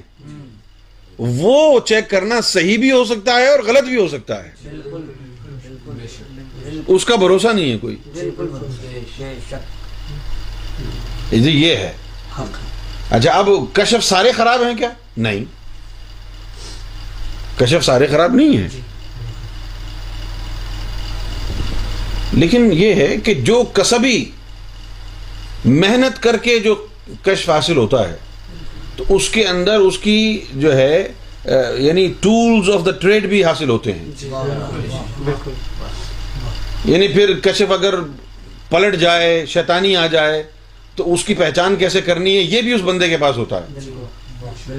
وہ 1.18 1.78
چیک 1.88 2.10
کرنا 2.10 2.40
صحیح 2.50 2.78
بھی 2.84 2.90
ہو 2.92 3.02
سکتا 3.12 3.34
ہے 3.40 3.46
اور 3.48 3.58
غلط 3.66 3.88
بھی 3.88 3.96
ہو 3.96 4.06
سکتا 4.16 4.42
ہے 4.44 4.68
اس 6.94 7.04
کا 7.04 7.16
بھروسہ 7.24 7.48
نہیں 7.56 7.70
ہے 7.72 7.78
کوئی 7.80 7.96
یہ 11.40 11.76
ہے 11.76 11.92
اچھا 13.16 13.32
اب 13.40 13.48
کشف 13.72 14.04
سارے 14.04 14.30
خراب 14.36 14.62
ہیں 14.66 14.74
کیا 14.78 14.88
نہیں 15.24 15.44
کشف 17.58 17.84
سارے 17.84 18.06
خراب 18.12 18.32
نہیں 18.34 18.56
ہیں 18.56 18.68
جی۔ 18.72 18.80
لیکن 22.42 22.68
یہ 22.76 22.94
ہے 23.00 23.06
کہ 23.24 23.34
جو 23.50 23.62
کسبی 23.74 24.16
محنت 25.64 26.22
کر 26.22 26.36
کے 26.46 26.58
جو 26.64 26.74
کشف 27.28 27.50
حاصل 27.50 27.76
ہوتا 27.76 28.08
ہے 28.08 28.16
تو 28.96 29.04
اس 29.16 29.28
کے 29.36 29.46
اندر 29.48 29.80
اس 29.90 29.98
کی 30.06 30.16
جو 30.64 30.76
ہے 30.76 31.02
یعنی 31.84 32.06
ٹولز 32.24 32.70
آف 32.74 32.84
دا 32.86 32.90
ٹریڈ 33.04 33.26
بھی 33.34 33.44
حاصل 33.44 33.68
ہوتے 33.74 33.92
ہیں 33.92 34.10
جی۔ 34.20 34.30
یعنی 36.92 37.08
پھر 37.14 37.38
کشف 37.46 37.72
اگر 37.78 37.94
پلٹ 38.70 38.94
جائے 39.06 39.30
شیطانی 39.54 39.96
آ 40.02 40.06
جائے 40.16 40.42
تو 40.96 41.12
اس 41.12 41.24
کی 41.24 41.34
پہچان 41.34 41.76
کیسے 41.76 42.00
کرنی 42.08 42.36
ہے 42.36 42.42
یہ 42.42 42.60
بھی 42.62 42.72
اس 42.72 42.80
بندے 42.84 43.08
کے 43.08 43.16
پاس 43.20 43.36
ہوتا 43.36 43.60
ہے 43.60 44.78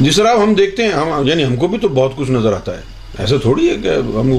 جس 0.00 0.16
طرح 0.16 0.34
ہم 0.42 0.54
دیکھتے 0.54 0.82
ہیں 0.84 0.92
ہم 0.92 1.26
یعنی 1.28 1.44
ہم 1.44 1.56
کو 1.56 1.68
بھی 1.68 1.78
تو 1.78 1.88
بہت 1.98 2.16
کچھ 2.16 2.30
نظر 2.30 2.52
آتا 2.52 2.76
ہے 2.78 2.82
ایسے 3.18 3.38
تھوڑی 3.38 3.68
ہے 3.68 3.74
کہ 3.82 3.94
ہم 4.18 4.32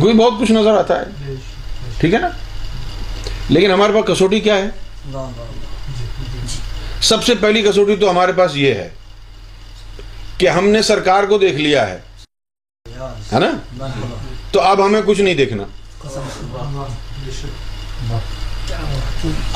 کو 0.00 0.06
بھی 0.06 0.12
بہت 0.18 0.40
کچھ 0.40 0.50
نظر 0.52 0.76
آتا 0.78 0.98
ہے 1.00 1.34
ٹھیک 1.98 2.14
ہے 2.14 2.18
نا 2.18 2.28
لیکن 3.48 3.70
ہمارے 3.70 3.92
پاس 3.92 4.04
کسوٹی 4.06 4.40
کیا 4.46 4.56
ہے 4.56 5.28
سب 7.10 7.24
سے 7.24 7.34
پہلی 7.40 7.62
کسوٹی 7.62 7.96
تو 7.96 8.10
ہمارے 8.10 8.32
پاس 8.36 8.56
یہ 8.56 8.74
ہے 8.74 8.88
کہ 10.38 10.48
ہم 10.58 10.68
نے 10.68 10.82
سرکار 10.92 11.24
کو 11.28 11.38
دیکھ 11.38 11.56
لیا 11.60 11.86
ہے 11.90 13.38
نا 13.40 13.50
تو 14.50 14.60
اب 14.64 14.84
ہمیں 14.84 15.00
کچھ 15.06 15.20
نہیں 15.20 15.34
دیکھنا 15.34 15.64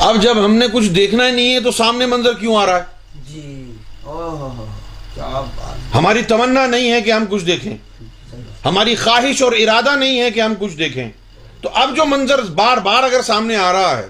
اب 0.07 0.21
جب 0.21 0.43
ہم 0.45 0.53
نے 0.55 0.65
کچھ 0.73 0.87
دیکھنا 0.95 1.25
ہی 1.27 1.31
نہیں 1.31 1.53
ہے 1.53 1.59
تو 1.63 1.71
سامنے 1.71 2.05
منظر 2.05 2.33
کیوں 2.39 2.55
آ 2.57 2.65
رہا 2.65 2.77
ہے 2.79 3.19
جی، 3.29 3.71
ہماری 5.95 6.21
تمنا 6.27 6.65
نہیں 6.67 6.91
ہے 6.91 7.01
کہ 7.01 7.11
ہم 7.11 7.25
کچھ 7.29 7.45
دیکھیں 7.45 7.75
ہماری 8.65 8.95
خواہش 9.03 9.41
اور 9.43 9.51
ارادہ 9.59 9.95
نہیں 9.99 10.19
ہے 10.21 10.29
کہ 10.31 10.41
ہم 10.41 10.53
کچھ 10.59 10.77
دیکھیں 10.77 11.07
تو 11.61 11.69
اب 11.81 11.95
جو 11.95 12.05
منظر 12.09 12.41
بار 12.55 12.77
بار 12.83 13.03
اگر 13.03 13.21
سامنے 13.27 13.55
آ 13.55 13.71
رہا 13.73 13.97
ہے 13.97 14.05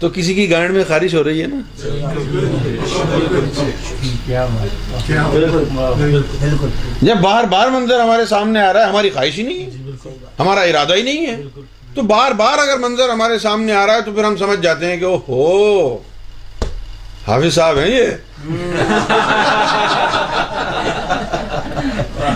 تو 0.00 0.08
کسی 0.14 0.34
کی 0.34 0.50
گائن 0.50 0.72
میں 0.74 0.84
خارش 0.88 1.14
ہو 1.14 1.22
رہی 1.24 1.42
ہے 1.42 1.46
نا 1.46 1.56
جی، 1.82 2.80
جب 7.02 7.14
بار 7.22 7.44
بار 7.46 7.68
منظر 7.70 8.00
ہمارے 8.00 8.24
سامنے 8.28 8.60
آ 8.62 8.72
رہا 8.72 8.80
ہے 8.84 8.88
ہماری 8.90 9.10
خواہش 9.10 9.38
ہی 9.38 9.42
نہیں 9.42 9.70
جی، 9.70 9.90
ہمارا 10.38 10.60
ارادہ 10.70 10.94
ہی 10.96 11.02
نہیں 11.02 11.26
ہے 11.26 11.36
تو 11.94 12.02
بار 12.12 12.30
بار 12.40 12.58
اگر 12.58 12.78
منظر 12.88 13.08
ہمارے 13.10 13.38
سامنے 13.38 13.72
آ 13.74 13.84
رہا 13.86 13.94
ہے 13.94 14.02
تو 14.02 14.12
پھر 14.12 14.24
ہم 14.24 14.36
سمجھ 14.44 14.58
جاتے 14.62 14.90
ہیں 14.90 14.96
کہ 15.00 15.04
او 15.04 15.16
ہو 15.28 15.98
حافظ 17.26 17.54
صاحب 17.54 17.78
ہیں 17.78 17.88
یہ 17.88 18.10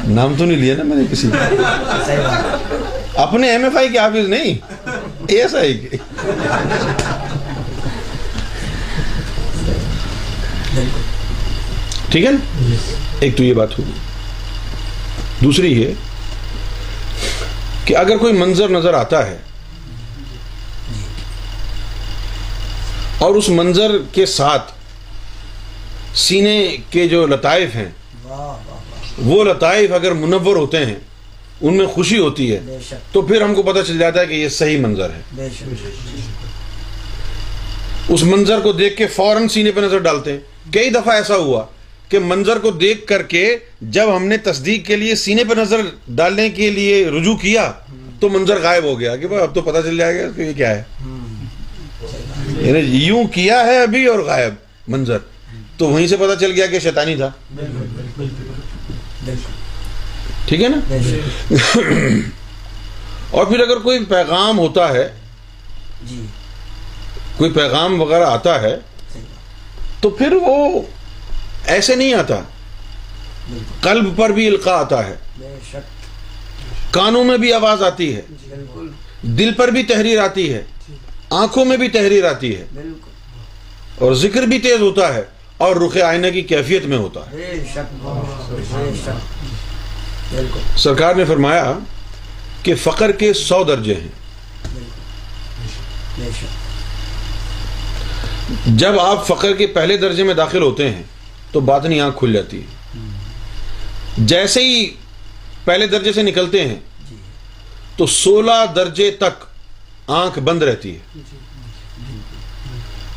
نام 0.08 0.34
تو 0.38 0.44
نہیں 0.44 0.56
لیا 0.56 0.74
نا 0.78 0.82
میں 0.84 0.96
نے 0.96 1.04
کسی 1.10 1.30
اپنے 3.26 3.50
ایم 3.50 3.64
ایف 3.64 3.76
آئی 3.76 3.88
کے 3.88 3.98
حافظ 3.98 4.28
نہیں 4.28 5.32
ایسا 5.38 5.62
ہی 5.62 5.80
ٹھیک 12.16 12.26
ہے 12.26 12.30
نا 12.32 12.76
ایک 13.24 13.36
تو 13.36 13.42
یہ 13.44 13.52
بات 13.54 13.78
ہوگی 13.78 13.90
دوسری 15.42 15.72
یہ 15.80 15.88
کہ 17.86 17.96
اگر 18.02 18.16
کوئی 18.18 18.32
منظر 18.34 18.68
نظر 18.76 18.94
آتا 19.00 19.20
ہے 19.26 19.36
اور 23.26 23.34
اس 23.34 23.48
منظر 23.58 23.96
کے 24.12 24.24
ساتھ 24.36 24.72
سینے 26.24 26.56
کے 26.90 27.06
جو 27.08 27.26
لطائف 27.34 27.74
ہیں 27.76 27.88
وہ 29.28 29.42
لطائف 29.52 29.92
اگر 30.00 30.12
منور 30.24 30.56
ہوتے 30.64 30.84
ہیں 30.86 30.96
ان 31.60 31.76
میں 31.76 31.86
خوشی 32.00 32.18
ہوتی 32.18 32.50
ہے 32.54 32.60
تو 33.12 33.22
پھر 33.28 33.42
ہم 33.48 33.54
کو 33.54 33.62
پتہ 33.72 33.82
چل 33.86 33.98
جاتا 33.98 34.20
ہے 34.20 34.26
کہ 34.34 34.42
یہ 34.42 34.48
صحیح 34.62 34.78
منظر 34.86 35.10
ہے 35.16 35.48
اس 38.14 38.22
منظر 38.34 38.60
کو 38.68 38.72
دیکھ 38.82 38.96
کے 38.96 39.06
فوراً 39.20 39.48
سینے 39.58 39.70
پہ 39.76 39.80
نظر 39.90 39.98
ڈالتے 40.12 40.32
ہیں 40.38 40.72
کئی 40.72 40.90
دفعہ 41.00 41.14
ایسا 41.22 41.36
ہوا 41.48 41.64
کہ 42.08 42.18
منظر 42.24 42.58
کو 42.62 42.70
دیکھ 42.70 43.06
کر 43.06 43.22
کے 43.30 43.42
جب 43.96 44.16
ہم 44.16 44.26
نے 44.28 44.36
تصدیق 44.50 44.86
کے 44.86 44.96
لیے 44.96 45.14
سینے 45.22 45.44
پہ 45.48 45.54
نظر 45.60 45.80
ڈالنے 46.20 46.48
کے 46.58 46.68
لیے 46.70 47.04
رجوع 47.18 47.34
کیا 47.36 47.70
تو 48.20 48.28
منظر 48.34 48.60
غائب 48.62 48.84
ہو 48.84 48.98
گیا 49.00 49.16
کہ 49.16 49.34
اب 49.42 49.54
تو 49.54 49.62
پتہ 49.62 49.78
چل 49.86 49.96
جائے 49.98 50.18
گا 50.20 50.28
کہ 50.36 50.42
یہ 50.42 50.52
کیا 50.56 50.70
ہے 50.74 50.82
یعنی 52.66 52.80
یوں 53.04 53.24
کیا 53.34 53.62
ہے 53.66 53.82
ابھی 53.82 54.04
اور 54.06 54.18
غائب 54.26 54.54
منظر 54.94 55.18
تو 55.78 55.88
وہیں 55.88 56.06
سے 56.06 56.16
پتہ 56.16 56.38
چل 56.40 56.52
گیا 56.56 56.66
کہ 56.66 56.78
شیطانی 56.80 57.16
تھا 57.16 57.30
ٹھیک 60.48 60.62
ہے 60.62 60.68
نا 60.68 60.76
اور 63.30 63.46
پھر 63.46 63.60
اگر 63.60 63.78
کوئی 63.84 63.98
پیغام 64.08 64.58
ہوتا 64.58 64.92
ہے 64.92 65.08
جی۔ 66.10 66.20
کوئی 67.36 67.50
پیغام 67.52 68.00
وغیرہ 68.00 68.24
آتا 68.26 68.60
ہے 68.62 68.76
تو 70.00 70.10
پھر 70.18 70.32
وہ 70.42 70.56
ایسے 71.74 71.94
نہیں 71.94 72.12
آتا 72.14 72.40
قلب 73.82 74.16
پر 74.16 74.30
بھی 74.32 74.46
القا 74.48 74.72
آتا 74.80 75.06
ہے 75.06 75.80
کانوں 76.92 77.22
میں 77.24 77.36
بھی 77.38 77.52
آواز 77.52 77.82
آتی 77.82 78.14
ہے 78.16 78.20
جی، 78.28 78.88
دل 79.38 79.52
پر 79.56 79.68
بھی 79.76 79.82
تحریر 79.88 80.18
آتی 80.24 80.52
ہے 80.52 80.62
جی۔ 80.88 80.94
آنکھوں 81.42 81.64
میں 81.64 81.76
بھی 81.76 81.88
تحریر 81.96 82.24
آتی 82.30 82.54
ہے 82.56 82.64
اور 84.04 84.14
ذکر 84.24 84.42
بھی 84.52 84.58
تیز 84.66 84.80
ہوتا 84.80 85.12
ہے 85.14 85.22
اور 85.66 85.76
رخ 85.84 85.96
آئینہ 86.06 86.26
کی 86.32 86.42
کیفیت 86.52 86.84
میں 86.92 86.98
ہوتا 86.98 87.20
ہے 87.30 87.54
سرکار 90.84 91.14
نے 91.14 91.24
فرمایا 91.24 91.72
کہ 92.62 92.74
فقر 92.82 93.12
کے 93.24 93.32
سو 93.42 93.62
درجے 93.64 93.94
ہیں 93.94 94.14
جب 98.78 98.98
آپ 99.00 99.26
فقر 99.26 99.52
کے 99.56 99.66
پہلے 99.74 99.96
درجے 99.96 100.22
میں 100.24 100.34
داخل 100.34 100.62
ہوتے 100.62 100.90
ہیں 100.90 101.02
بات 101.64 101.84
نہیں 101.86 102.00
آنکھ 102.00 102.18
کھل 102.18 102.32
جاتی 102.32 102.60
ہے 102.62 103.04
جیسے 104.26 104.62
ہی 104.68 104.86
پہلے 105.64 105.86
درجے 105.86 106.12
سے 106.12 106.22
نکلتے 106.22 106.66
ہیں 106.68 106.78
تو 107.96 108.06
سولہ 108.06 108.64
درجے 108.76 109.10
تک 109.20 109.44
آنکھ 110.22 110.38
بند 110.48 110.62
رہتی 110.62 110.94
ہے 110.96 111.18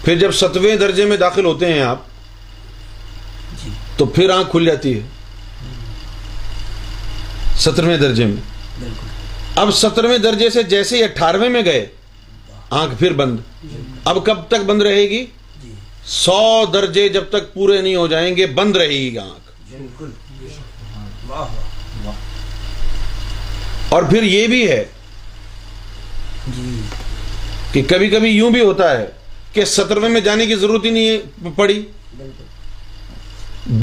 پھر 0.03 0.17
جب 0.19 0.31
ستوے 0.33 0.75
درجے 0.77 1.05
میں 1.05 1.17
داخل 1.17 1.45
ہوتے 1.45 1.73
ہیں 1.73 1.81
آپ 1.83 2.03
تو 3.97 4.05
پھر 4.05 4.29
آنکھ 4.35 4.51
کھل 4.51 4.65
جاتی 4.65 4.97
ہے 4.99 5.07
سترویں 7.63 7.95
درجے 7.97 8.25
میں 8.25 8.41
اب 9.61 9.71
سترویں 9.75 10.17
درجے 10.23 10.49
سے 10.49 10.61
جیسے 10.73 10.97
ہی 10.97 11.03
اٹھارویں 11.03 11.49
میں 11.49 11.63
گئے 11.65 11.85
آنکھ 12.81 12.93
پھر 12.99 13.13
بند 13.21 13.39
اب 14.09 14.17
کب 14.25 14.45
تک 14.49 14.63
بند 14.67 14.81
رہے 14.81 15.03
گی 15.09 15.25
سو 16.07 16.65
درجے 16.73 17.07
جب 17.09 17.29
تک 17.29 17.53
پورے 17.53 17.81
نہیں 17.81 17.95
ہو 17.95 18.05
جائیں 18.07 18.35
گے 18.37 18.45
بند 18.59 18.75
رہے 18.77 18.87
گی 18.89 19.17
آنکھ 19.17 19.53
اور 23.93 24.03
پھر 24.09 24.23
یہ 24.23 24.47
بھی 24.47 24.67
ہے 24.69 24.83
جی۔ 26.55 26.81
کہ 27.73 27.81
کبھی 27.89 28.09
کبھی 28.09 28.29
یوں 28.29 28.49
بھی 28.51 28.59
ہوتا 28.61 28.89
ہے 28.97 29.05
کہ 29.53 29.65
سترویں 29.65 30.09
میں 30.09 30.21
جانے 30.27 30.45
کی 30.45 30.55
ضرورت 30.61 30.85
ہی 30.85 30.89
نہیں 30.89 31.49
پڑی 31.55 31.81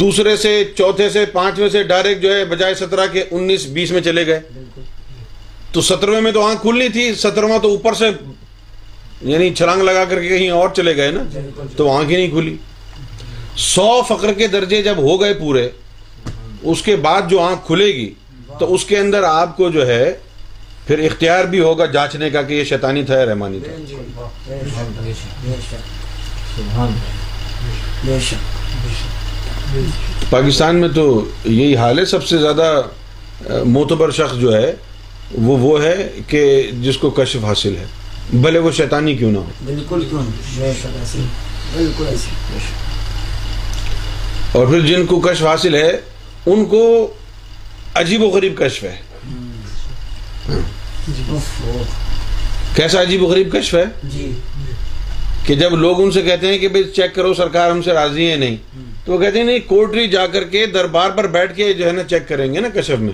دوسرے 0.01 0.37
سے 0.37 0.53
چوتھے 0.79 1.09
سے 1.11 1.25
پانچویں 1.33 1.69
سے 1.69 1.83
ڈائریکٹ 1.93 2.23
جو 2.23 2.33
ہے 2.35 2.45
بجائے 2.53 2.75
سترہ 2.75 3.07
کے 3.13 3.25
انیس 3.31 3.67
بیس 3.73 3.91
میں 3.93 4.01
چلے 4.03 4.27
گئے 4.27 4.41
تو 5.73 5.81
سترویں 5.91 6.21
میں 6.21 6.33
تو 6.33 6.43
آنکھ 6.47 6.61
کھلنی 6.63 6.89
تھی 6.93 7.13
سترواں 7.15 7.59
تو 7.63 7.71
اوپر 7.75 7.95
سے 7.99 8.11
یعنی 9.23 9.55
چھلانگ 9.55 9.83
لگا 9.83 10.05
کر 10.09 10.21
کے 10.23 10.29
کہیں 10.29 10.51
اور 10.51 10.69
چلے 10.77 10.97
گئے 10.97 11.11
نا 11.11 11.23
تو 11.77 11.85
وہاں 11.87 12.03
کی 12.09 12.17
نہیں 12.17 12.31
کھلی 12.31 12.57
سو 13.65 14.01
فقر 14.09 14.33
کے 14.39 14.47
درجے 14.55 14.79
جب 14.83 14.97
ہو 15.03 15.21
گئے 15.21 15.35
پورے 15.39 15.69
اس 16.71 16.81
کے 16.83 16.97
بعد 17.07 17.23
جو 17.31 17.37
آنکھ 17.43 17.63
کھلے 17.67 17.87
گی 17.95 18.11
تو 18.59 18.65
اس 18.75 18.83
کے 18.85 18.99
اندر 18.99 19.23
آپ 19.29 19.57
کو 19.57 19.71
جو 19.71 19.87
ہے 19.87 20.13
پھر 20.87 20.99
اختیار 21.11 21.45
بھی 21.51 21.61
ہوگا 21.61 21.87
جانچنے 21.95 22.31
کا 22.31 22.43
کہ 22.43 22.55
یہ 22.55 22.65
شیطانی 22.65 23.03
تھا 23.05 23.15
یا 23.19 23.25
رحمانی 23.27 23.59
تھا 23.65 23.73
پاکستان 30.31 30.77
میں 30.81 30.89
تو 30.95 31.09
یہی 31.45 31.75
حال 31.77 31.99
ہے 31.99 32.05
سب 32.15 32.23
سے 32.27 32.39
زیادہ 32.39 32.89
معتبر 33.67 34.11
شخص 34.19 34.37
جو 34.41 34.51
ہے 34.55 34.75
وہ 35.43 35.83
ہے 35.83 35.95
کہ 36.29 36.41
جس 36.83 36.97
کو 36.99 37.11
کشف 37.17 37.45
حاصل 37.45 37.77
ہے 37.77 37.85
بھلے 38.35 38.59
وہ 38.59 38.71
شیطانی 38.77 39.15
کیوں 39.17 39.31
نہ 39.33 39.39
ہو 39.39 39.51
بالکل 39.65 40.05
کیوں 40.11 40.23
بالکل 41.75 42.15
اور 44.57 44.67
پھر 44.67 44.81
جن 44.87 45.05
کو 45.07 45.19
کشف 45.21 45.45
حاصل 45.47 45.75
ہے 45.75 45.91
ان 46.53 46.65
کو 46.67 46.83
عجیب 48.03 48.23
و 48.23 48.29
غریب 48.31 48.57
کشف 48.59 48.85
ہے 48.85 48.97
جی۔ 51.07 51.23
کیسا 52.77 53.01
عجیب 53.03 53.23
و 53.23 53.27
غریب 53.27 53.53
کشف 53.53 53.75
ہے 53.75 53.85
جی۔ 54.15 54.31
کہ 55.47 55.55
جب 55.55 55.75
لوگ 55.77 56.01
ان 56.03 56.11
سے 56.11 56.23
کہتے 56.23 56.47
ہیں 56.53 56.59
کہ 56.59 56.69
بھائی 56.69 56.85
چیک 56.97 57.15
کرو 57.15 57.33
سرکار 57.35 57.71
ہم 57.71 57.83
سے 57.83 57.93
راضی 57.95 58.31
ہے 58.31 58.37
نہیں 58.37 58.57
تو 59.05 59.13
وہ 59.13 59.19
کہتے 59.19 59.39
ہیں 59.39 59.47
نہیں 59.47 59.59
کوٹری 59.69 60.07
جا 60.17 60.27
کر 60.33 60.45
کے 60.53 60.65
دربار 60.75 61.11
پر 61.17 61.27
بیٹھ 61.37 61.55
کے 61.57 61.73
جو 61.73 61.87
ہے 61.87 61.93
نا 61.93 62.05
چیک 62.11 62.29
کریں 62.29 62.53
گے 62.55 62.61
نا 62.61 62.69
کشف 62.75 62.99
میں 63.01 63.13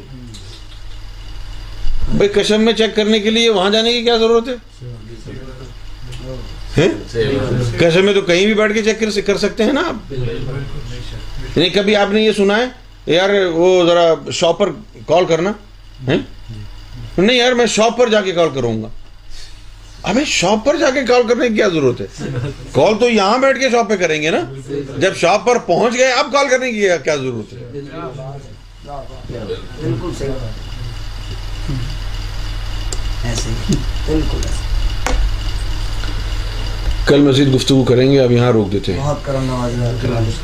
بھائی 2.16 2.28
کشف 2.34 2.58
میں 2.58 2.72
چیک 2.78 2.94
کرنے 2.96 3.18
کے 3.20 3.30
لیے 3.30 3.50
وہاں 3.50 3.70
جانے 3.70 3.92
کی 3.92 4.02
کیا 4.02 4.16
ضرورت 4.22 4.48
ہے 4.48 4.54
کیسے 6.74 8.00
میں 8.02 8.12
تو 8.14 8.20
کہیں 8.20 8.44
بھی 8.44 8.54
بیٹھ 8.54 8.72
کے 8.74 8.82
چیک 8.82 9.02
کر 9.26 9.36
سکتے 9.38 9.64
ہیں 9.64 9.72
نا 9.72 9.82
آپ 9.88 10.12
نہیں 11.56 11.68
کبھی 11.74 11.96
آپ 11.96 12.10
نے 12.12 12.22
یہ 12.22 12.32
سنا 12.36 12.56
ہے 12.58 13.12
یار 13.14 13.30
وہ 13.52 13.68
ذرا 13.86 14.04
شاپ 14.38 14.58
پر 14.58 14.70
کال 15.06 15.24
کرنا 15.28 15.52
نہیں 17.18 17.34
یار 17.36 17.52
میں 17.54 17.66
شاپ 17.76 17.96
پر 17.98 18.08
جا 18.10 18.20
کے 18.22 18.32
کال 18.32 18.48
کروں 18.54 18.82
گا 18.82 18.88
ہمیں 20.08 20.24
شاپ 20.26 20.64
پر 20.64 20.76
جا 20.76 20.90
کے 20.94 21.02
کال 21.08 21.22
کرنے 21.28 21.48
کی 21.48 21.54
کیا 21.54 21.68
ضرورت 21.74 22.00
ہے 22.00 22.28
کال 22.74 22.98
تو 23.00 23.08
یہاں 23.08 23.36
بیٹھ 23.44 23.58
کے 23.60 23.70
شاپ 23.70 23.88
پہ 23.88 23.96
کریں 23.96 24.20
گے 24.22 24.30
نا 24.30 24.38
جب 25.00 25.16
شاپ 25.20 25.44
پر 25.46 25.58
پہنچ 25.66 25.94
گئے 25.98 26.10
اب 26.12 26.32
کال 26.32 26.48
کرنے 26.50 26.70
کی 26.72 26.80
کیا 27.04 27.16
ضرورت 27.16 27.52
ہے 27.52 27.90
کل 37.08 37.20
مزید 37.22 37.52
گفتگو 37.54 37.82
کریں 37.84 38.10
گے 38.10 38.20
اب 38.20 38.32
یہاں 38.32 38.50
روک 38.52 38.70
دیتے 38.72 38.92
ہیں 38.92 39.00
بہت 39.00 39.24
کرم 39.24 39.46
کرم 40.00 40.14
نواز 40.14 40.40